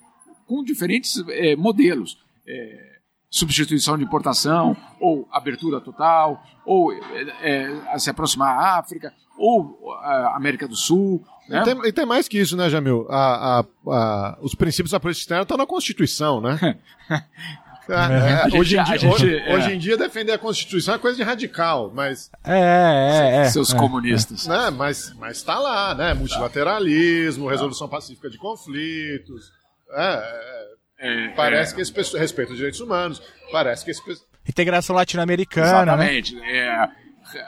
[0.45, 2.17] com diferentes é, modelos.
[2.47, 2.97] É,
[3.29, 10.35] substituição de importação, ou abertura total, ou é, é se aproximar à África, ou a
[10.35, 11.23] América do Sul.
[11.47, 11.59] Né?
[11.59, 13.05] E, tem, e, tem, mais que isso, né, Jamil?
[13.09, 16.79] A, a, a, os princípios da política externa estão na Constituição, né?
[17.89, 19.55] É, é, hoje, em dia, gente, hoje, é.
[19.55, 22.29] hoje, em dia, defender a Constituição é coisa de radical, mas.
[22.43, 23.45] É, é, é.
[23.45, 24.45] Seus comunistas.
[24.47, 26.13] Né, mas, mas tá lá, né?
[26.13, 29.51] Multilateralismo, resolução pacífica de conflitos.
[29.91, 31.75] É, é, parece é.
[31.75, 33.21] que esse pessoal respeita os direitos humanos,
[33.51, 34.01] parece que esse
[34.47, 35.97] Integração latino-americana.
[35.97, 36.15] Né?
[36.15, 36.35] Exatamente.
[36.35, 36.57] Né?
[36.57, 36.89] É,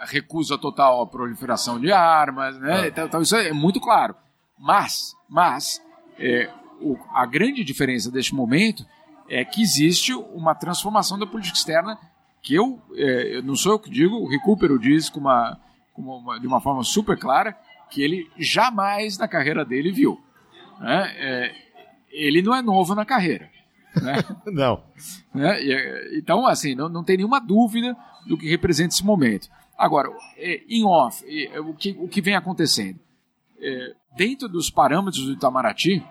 [0.05, 2.81] recusa total à proliferação de armas, né?
[2.81, 2.87] Ah.
[2.87, 4.15] Então, então, isso é muito claro.
[4.57, 5.81] Mas, mas
[6.19, 6.49] é,
[6.81, 8.85] o, a grande diferença deste momento
[9.29, 11.97] é que existe uma transformação da política externa
[12.41, 15.59] que eu, é, não sou eu que digo, o Recupero diz com uma,
[15.93, 17.55] com uma, de uma forma super clara
[17.89, 20.19] que ele jamais na carreira dele viu.
[20.79, 21.13] Né?
[21.17, 21.55] É,
[22.11, 23.49] ele não é novo na carreira.
[23.95, 24.15] Né?
[24.47, 24.83] não.
[25.33, 25.57] Né?
[26.17, 29.49] Então, assim, não, não tem nenhuma dúvida do que representa esse momento.
[29.77, 32.99] Agora, é, em off, é, o que, o que vem acontecendo?
[33.61, 36.03] É, dentro dos parâmetros do Itamaraty,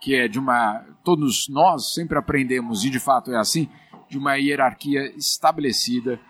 [0.00, 0.84] que é de uma.
[1.04, 3.68] Todos nós sempre aprendemos, e de fato é assim,
[4.08, 6.20] de uma hierarquia estabelecida,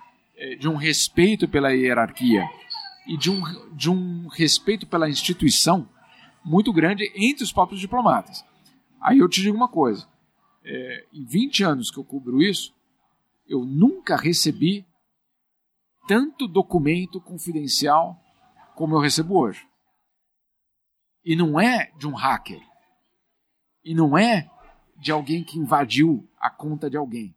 [0.59, 2.45] de um respeito pela hierarquia
[3.09, 3.43] e de um,
[3.75, 5.89] de um respeito pela instituição
[6.45, 8.45] muito grande entre os próprios diplomatas.
[9.01, 10.07] Aí eu te digo uma coisa:
[10.65, 12.75] é, em 20 anos que eu cubro isso,
[13.47, 14.87] eu nunca recebi
[16.07, 18.19] tanto documento confidencial
[18.75, 19.67] como eu recebo hoje.
[21.25, 22.61] E não é de um hacker.
[23.85, 24.49] E não é
[24.97, 27.35] de alguém que invadiu a conta de alguém.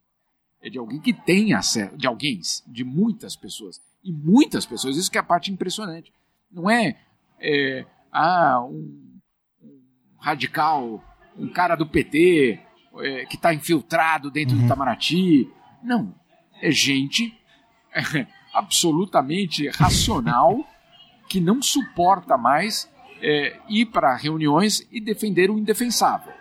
[0.60, 3.80] É de alguém que tem acesso, de alguém, de muitas pessoas.
[4.02, 6.12] E muitas pessoas, isso que é a parte impressionante.
[6.50, 6.98] Não é,
[7.40, 9.20] é ah, um,
[9.62, 9.80] um
[10.18, 11.02] radical
[11.36, 12.60] um cara do PT
[12.98, 14.62] é, que está infiltrado dentro uhum.
[14.62, 15.50] do Itamaraty.
[15.82, 16.14] Não.
[16.60, 17.36] É gente
[17.92, 20.66] é, absolutamente racional
[21.28, 22.90] que não suporta mais
[23.22, 26.32] é, ir para reuniões e defender o indefensável.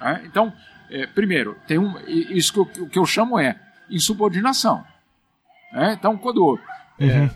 [0.00, 0.22] Né?
[0.26, 0.52] Então,
[0.90, 4.84] é, primeiro, tem um, isso que eu, que eu chamo é insubordinação.
[5.72, 5.94] Né?
[5.98, 6.58] Então, quando,
[6.98, 7.30] é, uhum.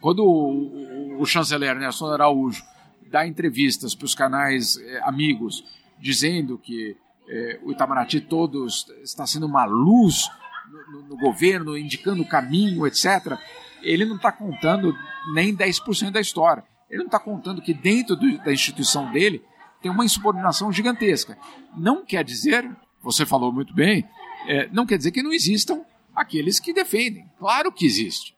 [0.00, 2.62] quando o, o, o chanceler Nelson Araújo
[3.10, 5.64] dá entrevistas para os canais é, amigos
[5.98, 6.96] dizendo que
[7.28, 8.66] é, o Itamaraty todo
[9.02, 10.30] está sendo uma luz
[10.70, 13.38] no, no, no governo, indicando o caminho, etc.,
[13.82, 14.94] ele não está contando
[15.34, 16.64] nem 10% da história.
[16.90, 19.42] Ele não está contando que dentro do, da instituição dele
[19.80, 21.38] tem uma insubordinação gigantesca.
[21.76, 22.68] Não quer dizer,
[23.00, 24.04] você falou muito bem,
[24.46, 25.82] é, não quer dizer que não existam
[26.14, 27.30] aqueles que defendem.
[27.38, 28.34] Claro que existe.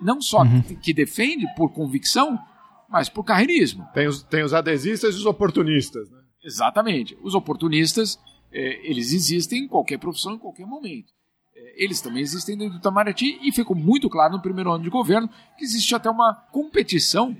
[0.00, 0.62] Não só uhum.
[0.62, 2.38] que, que defende por convicção,
[2.88, 3.86] mas por carreirismo.
[3.92, 6.08] Tem os, tem os adesistas e os oportunistas.
[6.10, 6.18] Né?
[6.44, 7.18] Exatamente.
[7.22, 8.18] Os oportunistas,
[8.52, 11.12] é, eles existem em qualquer profissão, em qualquer momento.
[11.74, 15.28] Eles também existem dentro do Itamaraty e ficou muito claro no primeiro ano de governo
[15.56, 17.36] que existe até uma competição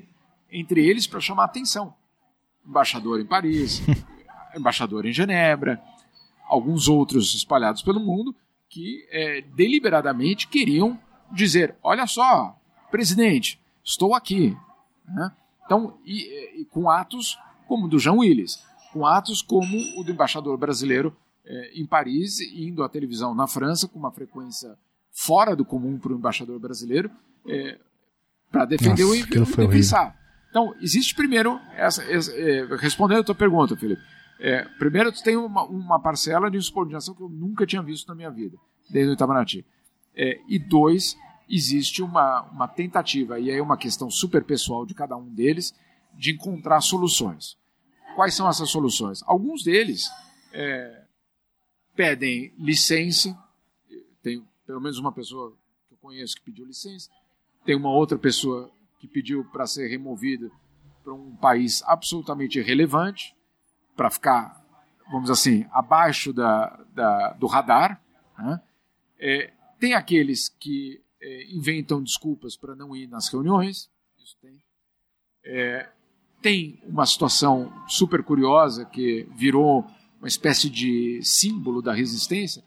[0.51, 1.95] entre eles para chamar atenção.
[2.67, 3.83] Embaixador em Paris,
[4.57, 5.83] embaixador em Genebra,
[6.47, 8.35] alguns outros espalhados pelo mundo
[8.69, 10.99] que é, deliberadamente queriam
[11.33, 12.57] dizer: olha só,
[12.91, 14.57] presidente, estou aqui.
[15.07, 15.33] Né?
[15.65, 20.11] Então, e, e, com atos como o do João Willis com atos como o do
[20.11, 21.17] embaixador brasileiro
[21.49, 24.77] é, em Paris, indo à televisão na França com uma frequência
[25.11, 27.11] fora do comum para o embaixador brasileiro,
[27.47, 27.79] é,
[28.53, 30.13] para defender Nossa, o indefensável.
[30.51, 34.03] Então, existe primeiro, essa, essa é, respondendo a tua pergunta, Felipe,
[34.39, 38.15] é, primeiro tu tem uma, uma, parcela de insubordinação que eu nunca tinha visto na
[38.15, 38.57] minha vida,
[38.89, 39.65] desde o Itamaraty.
[40.15, 41.17] É, e dois,
[41.49, 45.75] existe uma, uma tentativa, e aí é uma questão super pessoal de cada um deles,
[46.15, 47.57] de encontrar soluções.
[48.15, 49.23] Quais são essas soluções?
[49.27, 50.09] Alguns deles
[50.53, 51.03] é,
[51.99, 53.37] pedem licença,
[54.23, 55.51] tem pelo menos uma pessoa
[55.89, 57.11] que eu conheço que pediu licença,
[57.65, 60.53] tem uma outra pessoa que pediu para ser removido
[61.03, 63.35] para um país absolutamente irrelevante,
[63.97, 64.65] para ficar,
[65.11, 68.01] vamos assim, abaixo da, da do radar.
[68.39, 68.63] Né?
[69.19, 73.91] É, tem aqueles que é, inventam desculpas para não ir nas reuniões.
[74.23, 74.63] Isso tem.
[75.43, 75.89] É,
[76.41, 79.85] tem uma situação super curiosa que virou
[80.19, 82.63] uma espécie de símbolo da resistência,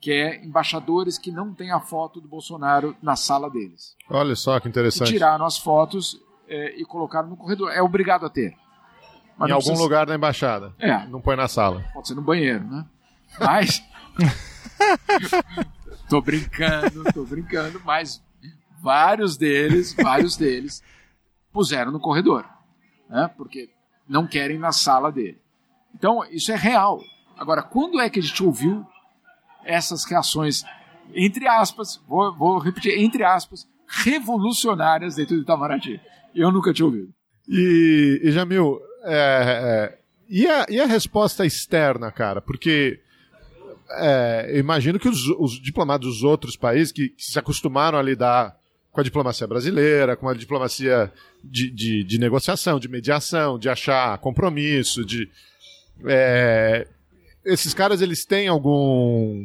[0.00, 3.96] que é embaixadores que não têm a foto do Bolsonaro na sala deles.
[4.08, 5.08] Olha só que interessante.
[5.08, 7.72] E tiraram as fotos é, e colocaram no corredor.
[7.72, 8.56] É obrigado a ter.
[9.36, 9.82] Mas em algum precisa...
[9.82, 10.74] lugar da embaixada.
[10.78, 11.06] É.
[11.06, 11.84] Não põe na sala.
[11.92, 12.84] Pode ser no banheiro, né?
[13.38, 13.82] Mas.
[16.08, 18.22] tô brincando, tô brincando, mas
[18.80, 20.82] vários deles, vários deles
[21.52, 22.44] puseram no corredor,
[23.08, 23.30] né?
[23.36, 23.70] Porque
[24.08, 25.40] não querem na sala dele.
[25.94, 27.00] Então, isso é real.
[27.36, 28.84] Agora, quando é que a gente ouviu
[29.64, 30.64] essas reações,
[31.14, 36.00] entre aspas, vou, vou repetir, entre aspas, revolucionárias dentro do Itamaraty?
[36.34, 37.12] Eu nunca tinha ouvido.
[37.48, 39.98] E, e Jamil, é, é,
[40.28, 42.40] e, a, e a resposta externa, cara?
[42.40, 43.00] Porque
[43.90, 48.02] é, eu imagino que os, os, diplomatas dos outros países que, que, se acostumaram a
[48.02, 48.56] lidar
[48.92, 51.10] com a diplomacia brasileira, com a diplomacia
[51.42, 55.30] de, de, de negociação, de mediação, de achar compromisso, de.
[56.06, 56.86] É,
[57.44, 59.44] esses caras eles têm algum.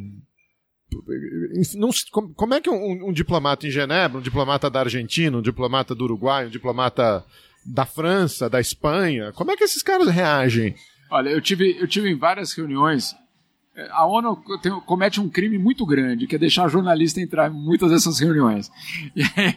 [1.76, 1.90] Não,
[2.36, 6.04] como é que um, um, diplomata em Genebra, um diplomata da Argentina, um diplomata do
[6.04, 7.24] Uruguai, um diplomata
[7.66, 10.76] da França, da Espanha, como é que esses caras reagem?
[11.10, 13.16] Olha, eu tive, eu tive em várias reuniões
[13.90, 17.90] a ONU tem, comete um crime muito grande, que é deixar jornalista entrar em muitas
[17.90, 18.70] dessas reuniões.
[19.36, 19.56] Aí,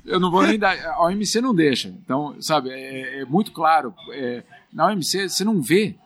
[0.06, 0.78] eu não vou nem dar.
[0.78, 1.88] A OMC não deixa.
[1.88, 3.94] Então, sabe, é, é muito claro.
[4.12, 5.96] É, na OMC você não vê,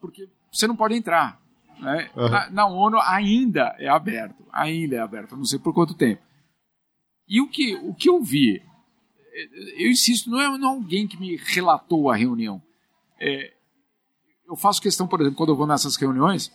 [0.00, 1.40] porque você não pode entrar.
[1.78, 2.10] Né?
[2.14, 2.28] Uhum.
[2.28, 4.44] Na, na, ONU ainda é aberto.
[4.52, 5.36] Ainda é aberto.
[5.36, 6.22] Não sei por quanto tempo.
[7.26, 8.62] E o que, o que eu vi,
[9.76, 12.62] eu insisto, não é, não é alguém que me relatou a reunião.
[13.18, 13.52] É,
[14.46, 16.52] eu faço questão, por exemplo, quando eu vou nessas reuniões,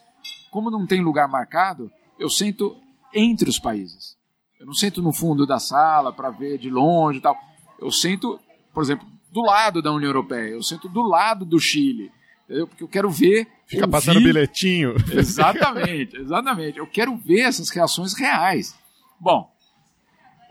[0.51, 2.77] como não tem lugar marcado, eu sento
[3.13, 4.15] entre os países.
[4.59, 7.37] Eu não sento no fundo da sala para ver de longe e tal.
[7.79, 8.39] Eu sento,
[8.73, 10.49] por exemplo, do lado da União Europeia.
[10.49, 12.11] Eu sento do lado do Chile.
[12.45, 12.67] Entendeu?
[12.67, 13.47] Porque eu quero ver.
[13.67, 13.91] Fica ouvir...
[13.91, 14.95] passando bilhetinho.
[15.13, 16.79] Exatamente, exatamente.
[16.79, 18.75] Eu quero ver essas reações reais.
[19.19, 19.51] Bom,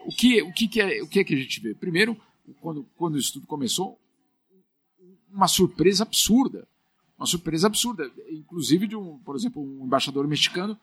[0.04, 1.74] o que, o que, que é, o que é que a gente vê?
[1.74, 2.16] Primeiro,
[2.60, 3.98] quando, quando isso tudo começou,
[5.32, 6.68] uma surpresa absurda
[7.18, 8.10] uma surpresa absurda.
[8.30, 10.78] Inclusive de um, por exemplo, um embaixador mexicano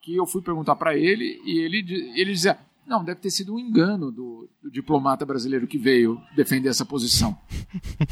[0.00, 1.78] que eu fui perguntar para ele e ele,
[2.18, 6.68] ele dizia: não, deve ter sido um engano do, do, diplomata brasileiro que veio defender
[6.68, 7.36] essa posição.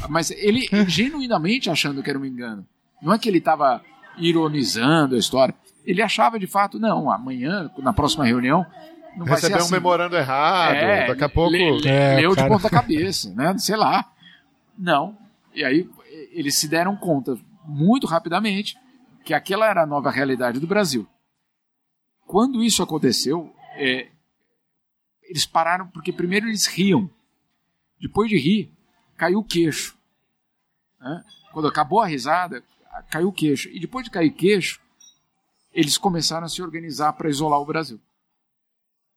[0.09, 2.65] Mas ele genuinamente achando que era um engano.
[3.01, 3.81] Não é que ele estava
[4.17, 5.53] ironizando a história.
[5.85, 8.65] Ele achava de fato, não, amanhã, na próxima reunião,
[9.15, 9.73] não vai Recebeu ser assim.
[9.73, 11.51] um memorando errado, é, daqui a pouco.
[11.51, 12.47] Le, é, leu cara...
[12.47, 13.55] de ponta cabeça, né?
[13.57, 14.11] Sei lá.
[14.77, 15.17] Não.
[15.53, 15.87] E aí
[16.31, 18.75] eles se deram conta muito rapidamente
[19.23, 21.07] que aquela era a nova realidade do Brasil.
[22.25, 24.07] Quando isso aconteceu, é,
[25.33, 27.09] eles pararam porque primeiro eles riam.
[27.99, 28.71] Depois de rir,
[29.17, 29.97] caiu o queixo.
[30.99, 31.25] Né?
[31.51, 32.63] Quando acabou a risada,
[33.09, 33.67] caiu o queixo.
[33.69, 34.79] E depois de cair o queixo,
[35.73, 37.99] eles começaram a se organizar para isolar o Brasil.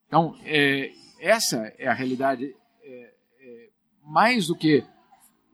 [0.06, 2.56] Então, é, essa é a realidade.
[2.82, 3.70] É, é,
[4.02, 4.86] mais do que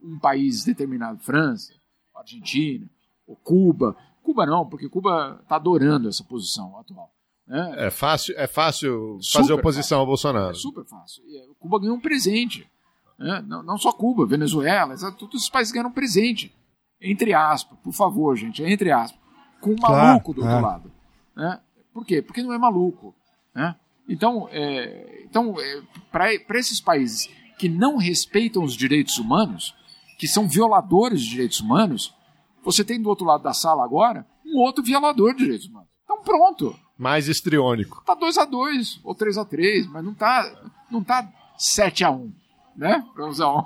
[0.01, 1.75] um país determinado, França,
[2.15, 2.89] Argentina,
[3.27, 3.97] ou Cuba.
[4.23, 7.13] Cuba não, porque Cuba está adorando essa posição atual.
[7.47, 7.87] Né?
[7.87, 9.97] É fácil, é fácil fazer oposição fácil.
[9.99, 10.51] ao Bolsonaro.
[10.51, 11.23] É super fácil.
[11.27, 12.71] E Cuba ganhou um presente.
[13.19, 13.43] Né?
[13.47, 16.55] Não, não, só Cuba, Venezuela, todos os países ganharam um presente.
[17.01, 19.21] Entre aspas, por favor, gente, entre aspas.
[19.61, 20.61] Com um claro, maluco do outro é.
[20.61, 20.93] lado.
[21.37, 21.61] Né?
[21.93, 22.23] Por quê?
[22.23, 23.15] Porque não é maluco.
[23.55, 23.75] Né?
[24.09, 27.29] Então, é, então é, para esses países
[27.59, 29.75] que não respeitam os direitos humanos,
[30.19, 32.15] que são violadores de direitos humanos,
[32.63, 35.89] você tem do outro lado da sala agora um outro violador de direitos humanos.
[36.05, 36.77] Então pronto.
[36.99, 38.03] Mais estriônico.
[38.05, 42.11] Tá 2 a 2 ou 3 a 3 mas não tá, não tá 7 a
[42.11, 42.33] 1
[42.77, 43.05] né?
[43.15, 43.63] Pra usar um.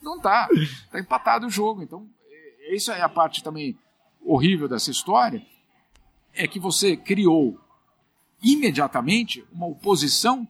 [0.00, 0.48] não tá.
[0.90, 1.82] Tá empatado o jogo.
[1.82, 2.08] Então,
[2.70, 3.78] isso é a parte também
[4.22, 5.44] horrível dessa história,
[6.34, 7.58] é que você criou
[8.42, 10.46] imediatamente uma oposição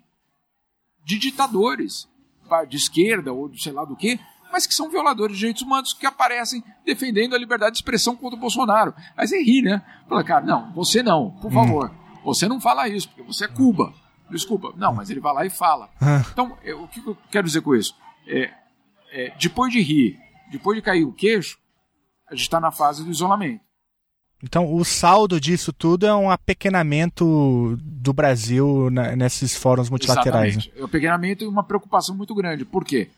[1.04, 2.08] de ditadores
[2.68, 4.18] de esquerda ou sei lá do que,
[4.52, 8.36] mas que são violadores de direitos humanos que aparecem defendendo a liberdade de expressão contra
[8.36, 8.94] o Bolsonaro.
[9.16, 9.82] Mas é rir, né?
[10.08, 11.90] Fala, cara, não, você não, por favor.
[11.90, 12.18] Hum.
[12.24, 13.92] Você não fala isso, porque você é Cuba.
[14.30, 14.72] Desculpa.
[14.76, 15.88] Não, mas ele vai lá e fala.
[16.00, 16.22] Ah.
[16.32, 17.94] Então, o que eu quero dizer com isso?
[18.26, 18.50] É,
[19.12, 20.18] é, depois de rir,
[20.50, 21.58] depois de cair o queixo,
[22.28, 23.62] a gente está na fase do isolamento.
[24.42, 30.54] Então, o saldo disso tudo é um apequenamento do Brasil nesses fóruns multilaterais.
[30.54, 30.74] Exatamente.
[30.74, 30.78] Né?
[30.78, 32.64] É um apequenamento e uma preocupação muito grande.
[32.64, 33.10] Por quê?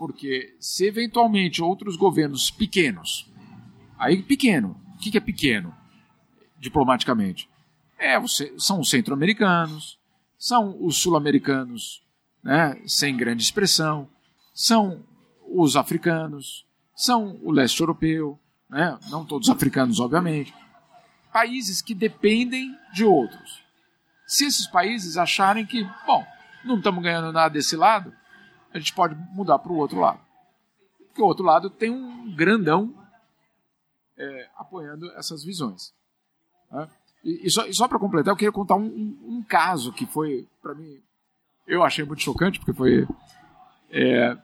[0.00, 3.30] Porque se eventualmente outros governos pequenos,
[3.98, 5.74] aí pequeno, o que, que é pequeno
[6.58, 7.50] diplomaticamente?
[7.98, 8.16] É,
[8.56, 9.98] são os centro-americanos,
[10.38, 12.02] são os sul-americanos
[12.42, 14.08] né, sem grande expressão,
[14.54, 15.04] são
[15.46, 16.64] os africanos,
[16.96, 20.54] são o leste europeu, né, não todos africanos, obviamente,
[21.30, 23.62] países que dependem de outros.
[24.26, 26.24] Se esses países acharem que, bom,
[26.64, 28.18] não estamos ganhando nada desse lado,
[28.72, 30.20] a gente pode mudar para o outro lado.
[31.08, 32.94] Porque o outro lado tem um grandão
[34.16, 35.92] é, apoiando essas visões.
[36.70, 36.88] Né?
[37.24, 40.46] E, e, só, só para completar, eu queria contar um, um, um caso que foi,
[40.62, 41.00] para mim,
[41.66, 43.06] eu achei muito chocante, porque foi.
[43.90, 44.36] É,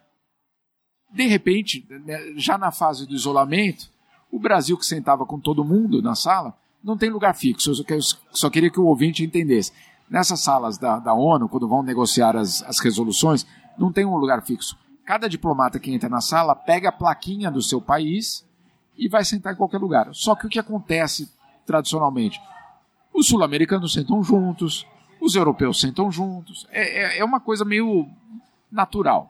[1.10, 3.88] de repente, né, já na fase do isolamento,
[4.30, 7.70] o Brasil, que sentava com todo mundo na sala, não tem lugar fixo.
[7.70, 8.00] Eu
[8.32, 9.72] só, queria que o ouvinte entendesse.
[10.08, 13.46] Nessas salas da, da ONU, quando vão negociar as, as resoluções,
[13.78, 14.76] não tem um lugar fixo.
[15.04, 18.44] Cada diplomata que entra na sala pega a plaquinha do seu país
[18.96, 20.08] e vai sentar em qualquer lugar.
[20.12, 21.30] Só que o que acontece
[21.64, 22.40] tradicionalmente?
[23.14, 24.86] Os sul-americanos sentam juntos,
[25.20, 26.66] os europeus sentam juntos.
[26.70, 28.08] É, é, é uma coisa meio
[28.70, 29.28] natural.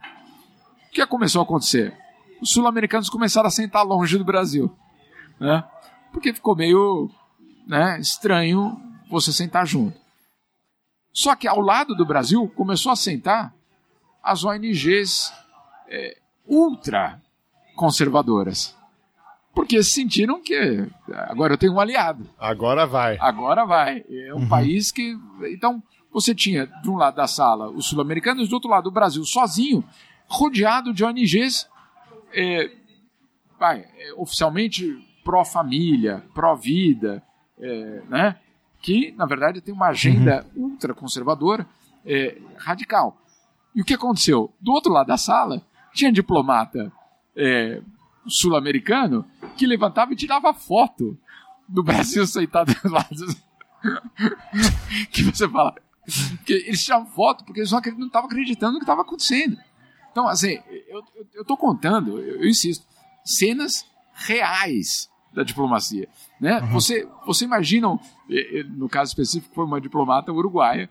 [0.88, 1.96] O que começou a acontecer?
[2.40, 4.74] Os sul-americanos começaram a sentar longe do Brasil.
[5.38, 5.62] Né?
[6.12, 7.10] Porque ficou meio
[7.66, 8.80] né, estranho
[9.10, 9.98] você sentar junto.
[11.12, 13.54] Só que ao lado do Brasil começou a sentar
[14.26, 15.32] as ONGs
[15.88, 17.22] é, ultra
[17.76, 18.76] conservadoras.
[19.54, 20.86] Porque sentiram que
[21.28, 22.28] agora eu tenho um aliado.
[22.38, 23.16] Agora vai.
[23.18, 24.04] Agora vai.
[24.08, 24.48] É um uhum.
[24.48, 25.16] país que.
[25.50, 29.24] Então, você tinha de um lado da sala os sul-americanos, do outro lado o Brasil
[29.24, 29.82] sozinho,
[30.28, 31.66] rodeado de ONGs
[32.34, 32.70] é,
[33.58, 34.84] vai, é, oficialmente
[35.24, 37.22] pró-família, pró-vida,
[37.58, 38.36] é, né?
[38.82, 40.64] que, na verdade, tem uma agenda uhum.
[40.70, 41.66] ultraconservadora,
[42.04, 43.16] é, radical.
[43.76, 44.50] E o que aconteceu?
[44.58, 45.62] Do outro lado da sala,
[45.92, 46.90] tinha diplomata
[47.36, 47.82] é,
[48.26, 49.22] sul-americano
[49.54, 51.16] que levantava e tirava foto
[51.68, 53.36] do Brasil sentado do lado.
[55.12, 55.74] que você fala.
[56.46, 59.58] Que eles tiravam foto porque eles não estavam acreditando no que estava acontecendo.
[60.10, 60.58] Então, assim,
[61.34, 62.86] eu estou contando, eu, eu, insisto,
[63.22, 63.84] cenas
[64.14, 66.08] reais da diplomacia.
[66.40, 66.60] Né?
[66.60, 66.68] Uhum.
[66.68, 68.00] Você, você imagina,
[68.70, 70.88] no caso específico, foi uma diplomata uruguaia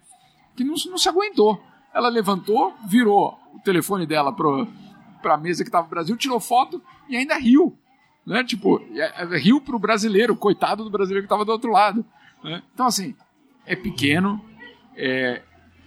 [0.56, 1.60] que não, não se aguentou
[1.96, 6.84] ela levantou, virou o telefone dela para a mesa que estava no Brasil, tirou foto
[7.08, 7.80] e ainda riu.
[8.28, 8.44] Né?
[8.44, 12.06] Tipo, é, é, riu para o brasileiro, coitado do brasileiro que estava do outro lado.
[12.44, 12.62] Né?
[12.74, 13.16] Então, assim,
[13.66, 14.44] é pequeno,
[14.98, 15.42] é,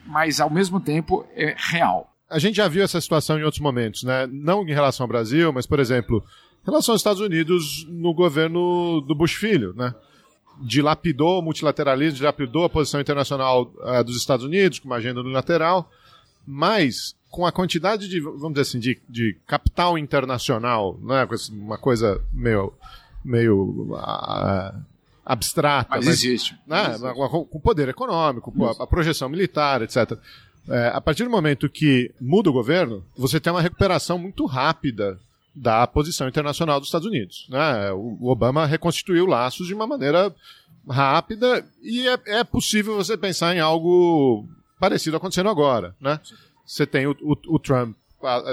[0.06, 2.10] mas ao mesmo tempo é real.
[2.30, 4.26] A gente já viu essa situação em outros momentos, né?
[4.26, 6.22] Não em relação ao Brasil, mas, por exemplo,
[6.62, 9.94] em relação aos Estados Unidos no governo do Bush Filho, né?
[10.60, 15.90] dilapidou o multilateralismo, dilapidou a posição internacional uh, dos Estados Unidos com uma agenda unilateral,
[16.50, 22.24] mas com a quantidade de, vamos dizer assim, de, de capital internacional, né, uma coisa
[22.32, 22.72] meio,
[23.22, 24.80] meio uh,
[25.26, 25.90] abstrata.
[25.90, 26.58] Mas, mas existe.
[26.66, 27.14] Né, existe.
[27.50, 30.18] Com poder econômico, a, a projeção militar, etc.
[30.70, 35.20] É, a partir do momento que muda o governo, você tem uma recuperação muito rápida
[35.54, 37.46] da posição internacional dos Estados Unidos.
[37.50, 37.92] Né?
[37.92, 40.34] O Obama reconstituiu laços de uma maneira
[40.88, 45.94] rápida e é, é possível você pensar em algo parecido acontecendo agora.
[46.00, 46.20] Né?
[46.64, 47.96] Você tem o, o, o Trump,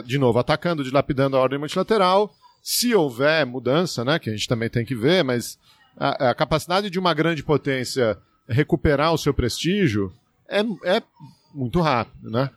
[0.06, 2.34] de novo, atacando, dilapidando a ordem multilateral.
[2.62, 5.58] Se houver mudança, né, que a gente também tem que ver, mas
[5.98, 10.12] a, a capacidade de uma grande potência recuperar o seu prestígio
[10.48, 11.02] é, é
[11.54, 12.30] muito rápido.
[12.30, 12.50] Né?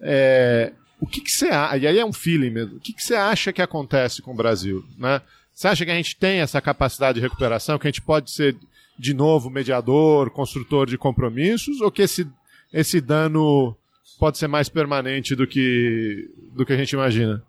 [0.00, 1.76] É, o que, você acha?
[1.76, 2.76] E aí é um feeling mesmo.
[2.76, 4.84] O que, que você acha que acontece com o Brasil?
[4.96, 5.20] Né?
[5.52, 8.56] Você acha que a gente tem essa capacidade de recuperação, que a gente pode ser
[8.98, 12.26] de novo mediador, construtor de compromissos, ou que esse,
[12.74, 13.76] esse dano
[14.18, 17.46] pode ser mais permanente do que, do que a gente imagina?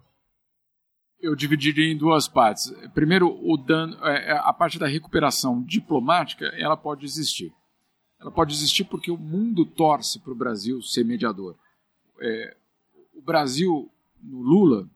[1.19, 2.71] Eu dividiria em duas partes.
[2.93, 7.51] Primeiro, o dano, é, é, a parte da recuperação diplomática, ela pode existir.
[8.19, 11.55] Ela pode existir porque o mundo torce para o Brasil ser mediador.
[12.21, 12.55] É,
[13.15, 13.89] o Brasil
[14.21, 14.87] no Lula,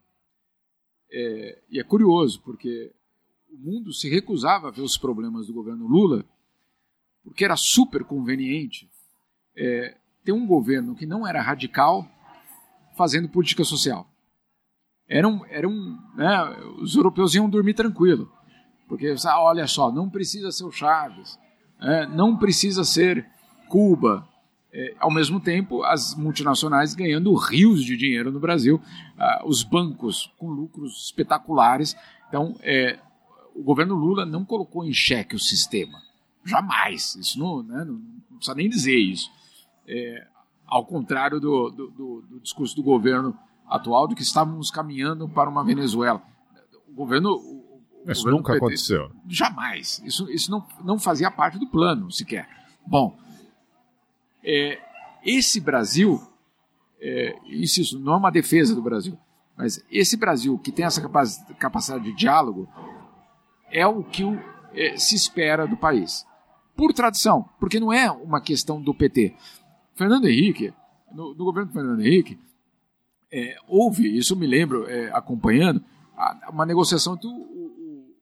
[1.11, 2.91] é, e é curioso, porque
[3.51, 6.23] o mundo se recusava a ver os problemas do governo Lula,
[7.23, 8.87] porque era super conveniente
[9.55, 9.97] é,
[10.29, 12.07] ter um governo que não era radical
[12.95, 14.07] fazendo política social.
[15.07, 18.31] Era um, era um, né, os europeus iam dormir tranquilo,
[18.87, 21.39] porque ah, olha só, não precisa ser o Chaves,
[21.81, 23.25] é, não precisa ser
[23.67, 24.27] Cuba,
[24.71, 28.79] é, ao mesmo tempo, as multinacionais ganhando rios de dinheiro no Brasil,
[29.17, 31.95] ah, os bancos com lucros espetaculares.
[32.27, 32.99] Então, é,
[33.55, 35.99] o governo Lula não colocou em xeque o sistema.
[36.45, 37.15] Jamais.
[37.15, 37.95] Isso não, né, não,
[38.29, 39.38] não precisa nem dizer isso.
[39.91, 40.27] É,
[40.67, 43.35] ao contrário do, do, do, do, discurso do governo
[43.67, 46.21] atual de que estávamos caminhando para uma Venezuela.
[46.87, 47.31] O governo.
[47.31, 49.11] O, Isso governo nunca PT aconteceu.
[49.27, 49.99] Jamais.
[50.05, 52.47] Isso, isso não, não fazia parte do plano sequer.
[52.85, 53.17] Bom,
[54.43, 54.79] é,
[55.25, 56.21] esse Brasil,
[57.01, 59.17] é, insisto, não é uma defesa do Brasil,
[59.57, 62.69] mas esse Brasil que tem essa capac- capacidade de diálogo
[63.71, 64.39] é o que o-
[64.73, 66.25] é, se espera do país.
[66.75, 69.35] Por tradição, porque não é uma questão do PT.
[69.99, 70.73] Fernando Henrique,
[71.11, 72.39] no, no governo do Fernando Henrique,
[73.31, 75.83] é, houve, isso eu me lembro é, acompanhando,
[76.17, 78.15] a- uma negociação entre o-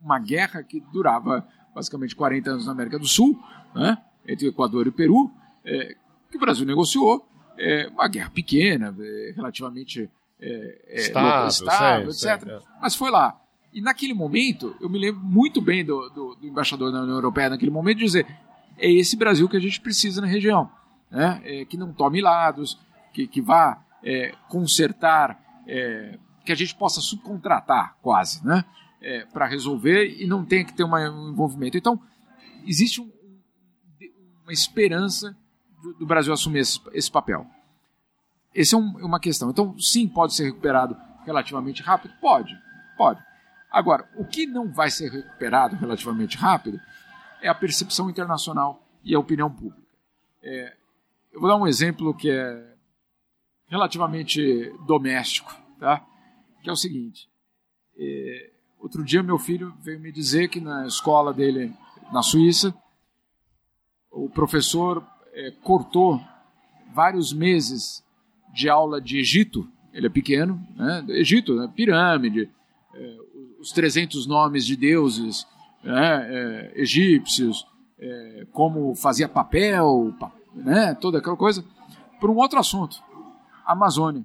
[0.00, 3.38] uma guerra que durava basicamente 40 anos na América do Sul,
[3.74, 5.30] né, entre o Equador e o Peru,
[5.64, 5.96] é,
[6.30, 7.26] que o Brasil negociou,
[7.58, 10.08] é, uma guerra pequena, é, relativamente
[10.40, 12.48] é, Estável, estável, sei, etc.
[12.48, 12.58] sei.
[12.80, 13.40] Mas foi lá.
[13.72, 17.48] E naquele momento, eu me lembro muito bem do, do- do embaixador da União Europeia
[17.50, 18.26] naquele momento dizer
[18.78, 20.70] é esse Brasil que a gente precisa na região,
[21.10, 21.40] né?
[21.44, 22.78] É, que não tome lados,
[23.12, 28.64] que, que vá é, consertar, é, que a gente possa subcontratar quase, né?
[29.32, 31.76] para resolver e não tenha que ter uma- um envolvimento.
[31.78, 32.00] Então,
[32.66, 33.40] existe um- um-
[34.42, 35.36] uma esperança
[35.80, 37.46] do, do Brasil assumir esse, esse papel.
[38.52, 39.48] Essa é um- uma questão.
[39.50, 42.14] Então, sim, pode ser recuperado relativamente rápido?
[42.20, 42.58] Pode,
[42.96, 43.22] pode.
[43.70, 46.80] Agora, o que não vai ser recuperado relativamente rápido
[47.40, 49.82] é a percepção internacional e a opinião pública.
[50.42, 50.74] É,
[51.36, 52.74] eu vou dar um exemplo que é
[53.68, 56.04] relativamente doméstico, tá?
[56.62, 57.28] que é o seguinte.
[57.98, 61.72] é, outro dia meu filho veio me dizer que na escola dele
[62.12, 62.74] na Suíça,
[64.10, 66.20] o professor é, cortou
[66.94, 68.02] vários meses
[68.54, 71.04] de aula de Egito, ele é pequeno, né?
[71.08, 71.70] Egito, né?
[71.74, 72.48] pirâmide,
[72.94, 73.16] é,
[73.60, 75.46] os 300 nomes de deuses
[75.82, 76.26] né?
[76.74, 77.66] é, egípcios,
[77.98, 80.94] é, como fazia papel, pa- né?
[80.94, 81.64] toda aquela coisa,
[82.20, 83.02] por um outro assunto,
[83.64, 84.24] Amazônia.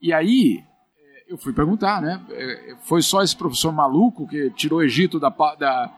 [0.00, 0.64] E aí
[0.96, 2.24] é, eu fui perguntar, né?
[2.30, 5.92] é, Foi só esse professor maluco que tirou o Egito da, da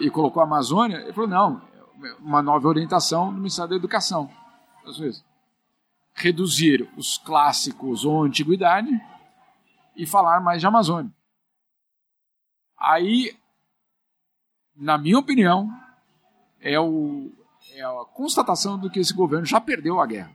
[0.00, 0.98] e colocou a Amazônia?
[0.98, 1.62] Ele falou, não,
[2.20, 4.30] uma nova orientação do Ministério da Educação.
[6.14, 8.90] Reduzir os clássicos ou antiguidade
[9.96, 11.12] e falar mais de Amazônia.
[12.78, 13.36] Aí,
[14.76, 15.68] na minha opinião,
[16.60, 17.32] é, o,
[17.74, 20.34] é a constatação do que esse governo já perdeu a guerra.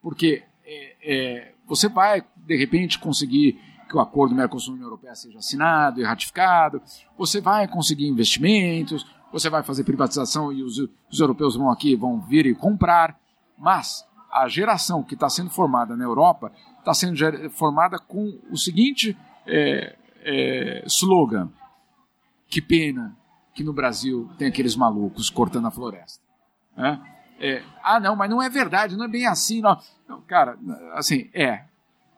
[0.00, 6.00] Porque é, é, você vai, de repente, conseguir que o acordo Mercosul-União Europeia seja assinado
[6.00, 6.82] e ratificado,
[7.16, 10.78] você vai conseguir investimentos, você vai fazer privatização e os,
[11.10, 13.18] os europeus vão aqui, vão vir e comprar,
[13.56, 17.16] mas a geração que está sendo formada na Europa está sendo
[17.50, 19.16] formada com o seguinte
[19.46, 21.50] é, é, slogan:
[22.48, 23.16] que pena
[23.54, 26.22] que no Brasil tem aqueles malucos cortando a floresta.
[26.76, 27.00] né?
[27.40, 29.60] É, ah, não, mas não é verdade, não é bem assim.
[29.60, 29.80] Não.
[30.08, 30.58] Não, cara,
[30.94, 31.64] assim, é.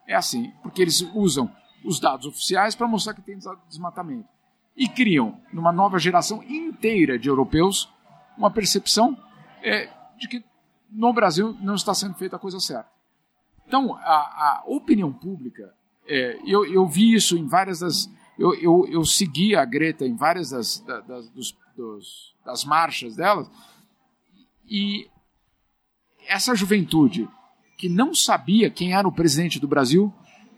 [0.07, 1.51] É assim, porque eles usam
[1.85, 4.29] os dados oficiais para mostrar que tem des- desmatamento.
[4.77, 7.93] E criam, numa nova geração inteira de europeus,
[8.37, 9.17] uma percepção
[9.63, 10.45] é, de que
[10.91, 12.89] no Brasil não está sendo feita a coisa certa.
[13.67, 15.73] Então, a, a opinião pública,
[16.09, 18.11] é, eu, eu vi isso em várias das.
[18.41, 23.15] Eu, eu, eu segui a Greta em várias das, da- das, dos- dos- das marchas
[23.15, 23.51] delas,
[24.67, 25.09] e
[26.27, 27.29] essa juventude
[27.77, 30.13] que não sabia quem era o presidente do Brasil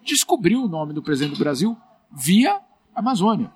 [0.04, 1.76] descobriu o nome do presidente do Brasil
[2.10, 2.60] via
[2.94, 3.52] Amazônia.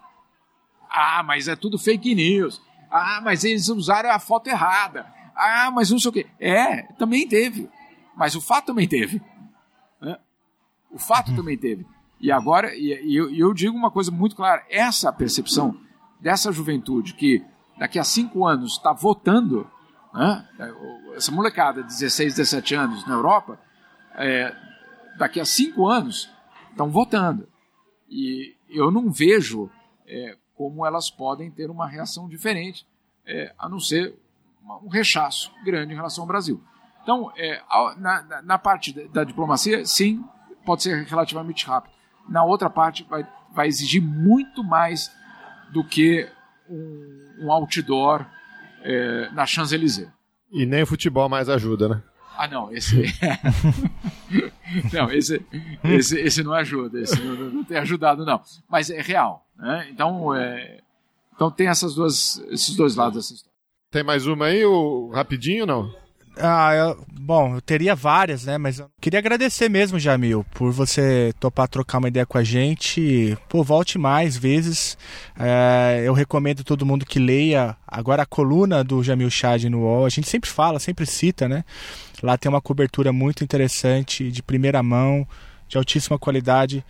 [0.90, 2.60] Ah, mas é tudo fake news.
[2.90, 5.06] Ah, mas eles usaram a foto errada.
[5.36, 6.26] Ah, mas não sei o quê.
[6.40, 7.68] É, também teve.
[8.16, 9.20] Mas o fato também teve.
[10.90, 11.84] O fato também teve.
[12.20, 15.76] E agora, e, eu, eu digo uma coisa muito clara: essa percepção
[16.20, 17.44] dessa juventude que
[17.78, 19.68] daqui a cinco anos está votando,
[20.14, 20.48] né?
[21.14, 23.60] essa molecada de 16, 17 anos na Europa,
[24.14, 24.54] é,
[25.18, 26.30] daqui a cinco anos
[26.70, 27.46] estão votando.
[28.08, 29.70] E eu não vejo
[30.06, 32.86] é, como elas podem ter uma reação diferente,
[33.26, 34.14] é, a não ser
[34.62, 36.62] uma- um rechaço grande em relação ao Brasil.
[37.02, 37.62] Então, é,
[37.98, 40.24] na, na- parte da diplomacia, sim,
[40.64, 41.94] pode ser relativamente rápido.
[42.28, 45.10] Na outra parte, vai, vai exigir muito mais
[45.72, 46.28] do que
[46.68, 48.26] um, um outdoor
[48.82, 50.08] é, na Champs-Élysées.
[50.52, 52.02] E nem o futebol mais ajuda, né?
[52.38, 53.02] Ah, não, esse.
[54.92, 55.44] não, esse,
[55.84, 58.40] esse, esse não ajuda, esse não, não- tem ajudado, não.
[58.68, 59.46] Mas é real.
[59.56, 59.88] Né?
[59.90, 60.80] Então, é,
[61.34, 63.56] então tem essas duas, esses dois lados dessa história.
[63.90, 65.90] Tem mais uma aí, o rapidinho não?
[66.38, 68.58] Ah, eu, bom, eu teria várias, né?
[68.58, 73.36] Mas eu queria agradecer mesmo, Jamil, por você topar trocar uma ideia com a gente.
[73.48, 74.98] Pô, volte mais vezes.
[75.38, 80.04] É, eu recomendo todo mundo que leia agora a coluna do Jamil Chad no UOL.
[80.04, 81.64] A gente sempre fala, sempre cita, né?
[82.22, 85.26] Lá tem uma cobertura muito interessante, de primeira mão,
[85.68, 86.84] de altíssima qualidade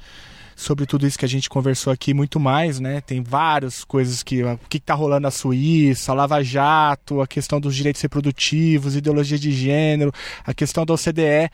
[0.56, 3.02] sobre tudo isso que a gente conversou aqui, muito mais, né?
[3.02, 4.42] Tem várias coisas que.
[4.42, 9.38] O que está rolando na Suíça, a Lava Jato, a questão dos direitos reprodutivos, ideologia
[9.38, 10.10] de gênero,
[10.44, 11.50] a questão da OCDE.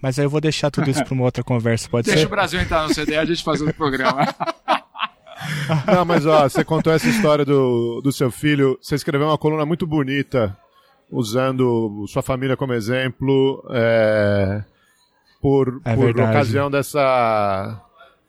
[0.00, 2.26] Mas aí eu vou deixar tudo isso para uma outra conversa, pode Deixa ser?
[2.26, 4.24] Deixa o Brasil entrar no OCDE, a gente faz outro programa.
[5.86, 8.78] Não, mas ó, você contou essa história do, do seu filho.
[8.80, 10.56] Você escreveu uma coluna muito bonita,
[11.10, 14.62] usando sua família como exemplo, é,
[15.42, 17.82] por, É por ocasião dessa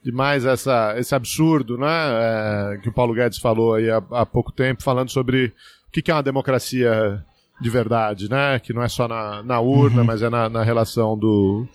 [0.06, 4.24] de mais essa, esse absurdo né, é, que o Paulo Guedes falou aí há, há
[4.26, 5.48] pouco tempo, falando sobre
[5.88, 7.26] o que, que é uma democracia
[7.60, 8.60] de verdade, né?
[8.60, 10.06] Que não é só na, na urna, Uhum.
[10.06, 11.68] mas é na, na relação do,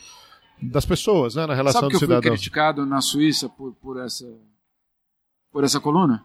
[0.63, 1.45] das pessoas, né?
[1.45, 4.27] Na relação Sabe que dos eu fui criticado na Suíça por, por, essa,
[5.53, 6.25] por essa coluna?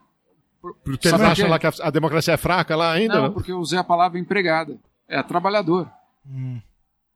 [0.62, 3.24] Porque Sabe eles por acham lá que a, a democracia é fraca lá ainda, Não,
[3.24, 3.30] né?
[3.30, 4.78] porque eu usei a palavra empregada.
[5.08, 5.90] É trabalhador.
[6.28, 6.60] Hum.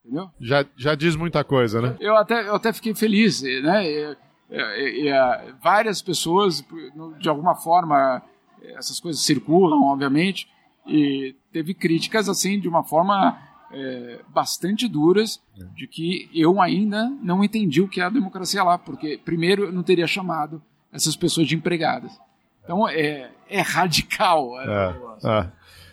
[0.06, 0.30] Entendeu?
[0.40, 1.96] Já, já diz muita coisa, né?
[2.00, 3.86] Eu até, eu até fiquei feliz, né?
[3.86, 4.16] E, e- e, ah,
[5.62, 6.66] várias pessoas,
[7.20, 8.22] de alguma forma,
[8.76, 10.48] essas coisas circulam, obviamente,
[10.88, 13.38] e teve críticas assim de uma forma
[13.72, 15.42] é, bastante duras
[15.76, 19.72] de que eu ainda não entendi o que é a democracia lá, porque primeiro eu
[19.72, 22.12] não teria chamado essas pessoas de empregadas.
[22.64, 24.60] Então é, é radical.
[24.60, 25.52] É, é.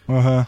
[0.09, 0.47] Aham.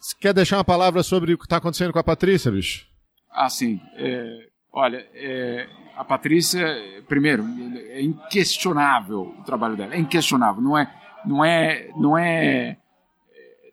[0.00, 2.86] Você quer deixar uma palavra sobre o que está acontecendo com a Patrícia, bicho?
[3.30, 6.64] Assim, é, olha, é, a Patrícia,
[7.08, 7.44] primeiro,
[7.88, 10.62] é inquestionável o trabalho dela, é inquestionável.
[10.62, 12.76] Não é, não é, não é é,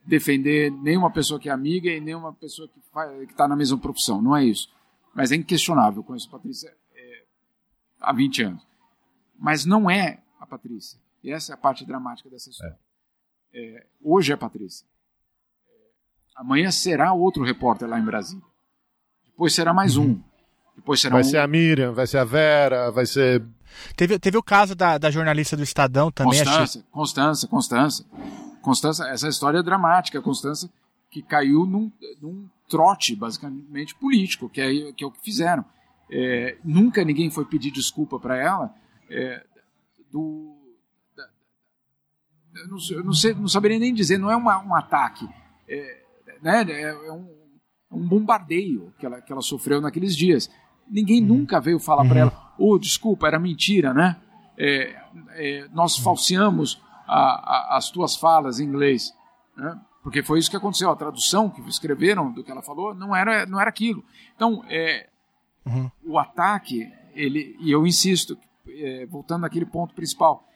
[0.05, 2.79] defender nenhuma pessoa que é amiga e nenhuma pessoa que
[3.31, 4.73] está na mesma profissão, não é isso.
[5.13, 7.23] Mas é inquestionável, eu conheço a Patrícia é,
[8.01, 8.67] há 20 anos.
[9.37, 10.99] Mas não é a Patrícia.
[11.23, 12.77] E essa é a parte dramática dessa história.
[13.53, 14.85] É, hoje é a Patrícia.
[15.67, 15.71] É,
[16.35, 18.43] amanhã será outro repórter lá em Brasília.
[19.25, 20.21] Depois será mais um.
[20.75, 21.25] Depois será Vai um.
[21.25, 23.43] ser a Miriam, vai ser a Vera, vai ser.
[23.95, 26.45] Teve, teve o caso da, da jornalista do Estadão também, achei.
[26.53, 28.05] Constância, Constância, Constância.
[28.61, 30.21] Constância, essa história é dramática.
[30.21, 30.69] Constância
[31.09, 35.63] que caiu num, num trote, basicamente, político, que é, que é o que fizeram.
[36.11, 38.73] É, nunca ninguém foi pedir desculpa para ela
[39.09, 39.43] é,
[40.11, 40.55] do.
[41.15, 41.27] da-
[42.61, 45.27] eu não, sei- eu não, sei, não saberia nem dizer, não é uma- um ataque.
[45.67, 46.01] É,
[46.41, 47.27] né, é, é um,
[47.91, 50.49] um bombardeio que ela, que ela sofreu naqueles dias.
[50.89, 54.15] Ninguém nunca veio falar para ela, oh, desculpa, era mentira, né?
[54.57, 54.95] É,
[55.31, 59.13] é, nós falseamos a- a- as tuas falas em inglês.
[59.57, 59.79] Né?
[60.03, 60.89] Porque foi isso que aconteceu.
[60.91, 64.03] A tradução que escreveram do que ela falou não era, não era aquilo.
[64.35, 65.09] Então, é,
[66.05, 70.47] o ataque, ele, e eu insisto, é, voltando naquele ponto principal,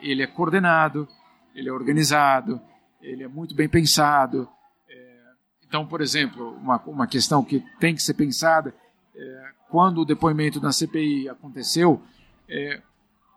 [0.00, 1.06] ele é coordenado,
[1.54, 2.60] ele é organizado,
[3.02, 4.48] ele é muito bem pensado.
[4.88, 5.20] É,
[5.66, 8.74] então, por exemplo, uma, uma questão que tem que ser pensada,
[9.14, 12.02] é, quando o depoimento na CPI aconteceu,
[12.48, 12.80] é,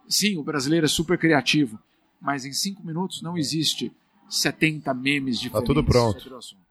[0.08, 1.80] sim, o brasileiro é super criativo,
[2.22, 3.92] mas em cinco minutos não existe
[4.30, 6.20] 70 memes diferentes tudo pronto.
[6.20, 6.62] sobre o assunto.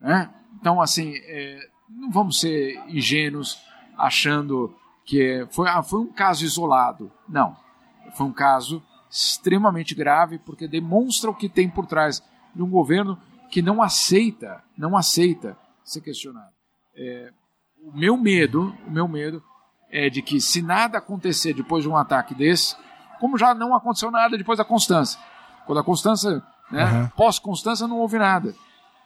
[0.00, 0.32] Né?
[0.60, 3.58] Então, assim, é, não vamos ser ingênuos
[3.96, 4.74] achando
[5.04, 7.10] que foi, ah, foi um caso isolado.
[7.28, 7.56] Não.
[8.14, 12.22] Foi um caso extremamente grave porque demonstra o que tem por trás
[12.54, 13.18] de um governo
[13.50, 16.52] que não aceita, não aceita ser questionado.
[16.94, 17.32] É,
[17.82, 19.42] o meu medo, o meu medo
[19.90, 22.76] é de que se nada acontecer depois de um ataque desse,
[23.20, 25.18] como já não aconteceu nada depois da Constância.
[25.66, 27.12] Quando a Constância, né, Aham.
[27.16, 28.54] pós-Constância não houve nada.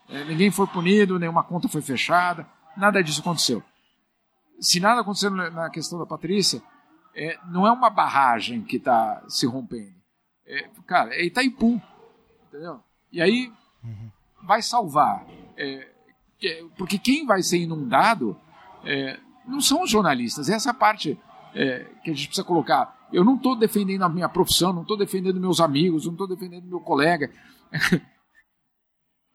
[0.09, 2.47] É, ninguém foi punido, nenhuma conta foi fechada,
[2.77, 3.63] nada disso aconteceu.
[4.61, 6.63] Se nada aconteceu na questão da Patrícia,
[7.15, 9.95] é, não é uma barragem que está se rompendo.
[10.47, 11.81] É, cara, é Itaipu,
[12.49, 12.81] entendeu?
[13.11, 13.53] E aí
[14.43, 15.25] vai salvar.
[15.57, 15.89] É,
[16.39, 18.39] que- porque quem vai ser inundado
[18.85, 20.49] é, não são jornalistas.
[20.49, 21.19] Essa é parte
[21.55, 23.09] é, que a gente precisa colocar.
[23.13, 26.67] Eu não estou defendendo a minha profissão, não estou defendendo meus amigos, não estou defendendo
[26.67, 27.31] meu colega.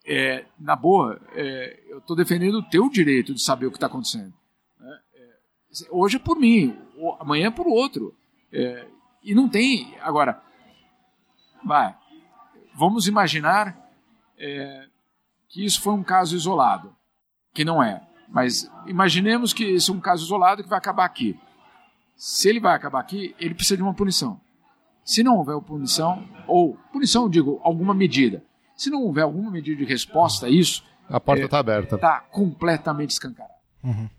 [0.09, 3.87] É, na boa, é, eu estou defendendo o teu direito de saber o que está
[3.87, 4.33] acontecendo.
[4.79, 4.99] né?
[5.13, 6.79] É, hoje é por mim,
[7.19, 8.15] amanhã é por outro.
[8.49, 8.87] É,
[9.21, 9.97] e não tem.
[9.99, 10.41] Agora,
[11.61, 11.93] vai,
[12.73, 13.77] vamos imaginar
[14.37, 14.87] é,
[15.49, 16.95] que isso foi um caso isolado,
[17.53, 18.01] que não é.
[18.29, 21.39] Mas imaginemos que isso é um caso isolado que vai acabar aqui.
[22.15, 24.39] Se ele vai acabar aqui, ele precisa de uma punição.
[25.03, 28.43] Se não houver punição, ou punição, eu digo, alguma medida.
[28.75, 31.95] Se não houver alguma medida de resposta a isso, A porta está aberta.
[31.95, 33.53] Está completamente escancarada.
[33.83, 34.09] Uhum.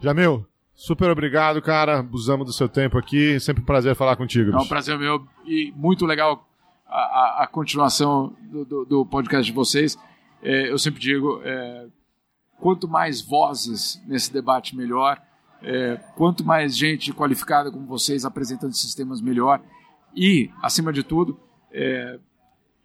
[0.00, 2.00] Jamil, super obrigado, cara.
[2.00, 3.38] Abusamos do seu tempo aqui.
[3.40, 4.52] Sempre um prazer falar contigo.
[4.52, 6.48] É um prazer meu e muito legal
[6.86, 9.98] a, a, a continuação do, do, do, podcast de vocês.
[10.42, 11.86] É, eu sempre digo, é,
[12.60, 15.20] quanto mais vozes nesse debate, melhor.
[15.62, 19.60] É, quanto mais gente qualificada como vocês apresentando sistemas, melhor.
[20.14, 21.38] E, acima de tudo,
[21.72, 22.18] é,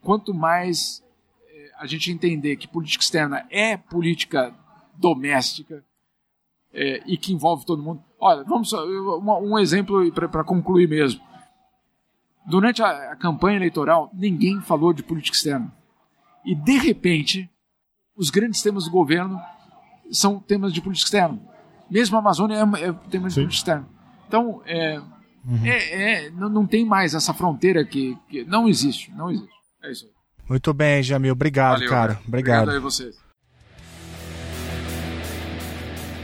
[0.02, 1.04] quanto mais
[1.48, 4.54] é, a gente entender que política externa é política
[4.96, 5.84] doméstica,
[6.74, 8.04] é, e que envolve todo mundo.
[8.20, 11.22] Olha, vamos um, um exemplo para concluir mesmo.
[12.46, 15.72] Durante a, a, campanha eleitoral, ninguém falou de política externa.
[16.44, 17.50] E, de repente,
[18.16, 19.40] os grandes temas do governo
[20.14, 21.40] são temas de política externa.
[21.90, 23.42] Mesmo a Amazônia é, é tema de Sim.
[23.42, 23.88] política externa.
[24.28, 25.00] Então, é,
[25.46, 25.66] uhum.
[25.66, 29.12] é, é, não, não, tem mais essa fronteira que, que, não existe.
[29.12, 29.54] Não existe.
[29.84, 30.12] É isso aí.
[30.50, 31.34] Muito bem, Jamil.
[31.34, 32.20] Obrigado, Valeu, cara.
[32.28, 32.64] Obrigado.
[32.64, 33.24] Obrigado a vocês.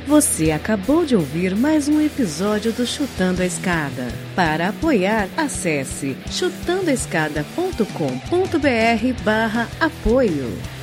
[0.10, 4.08] Você acabou de ouvir mais um episódio do Chutando a Escada.
[4.36, 10.79] Para apoiar, acesse chutandoaescada.com.br barra apoio.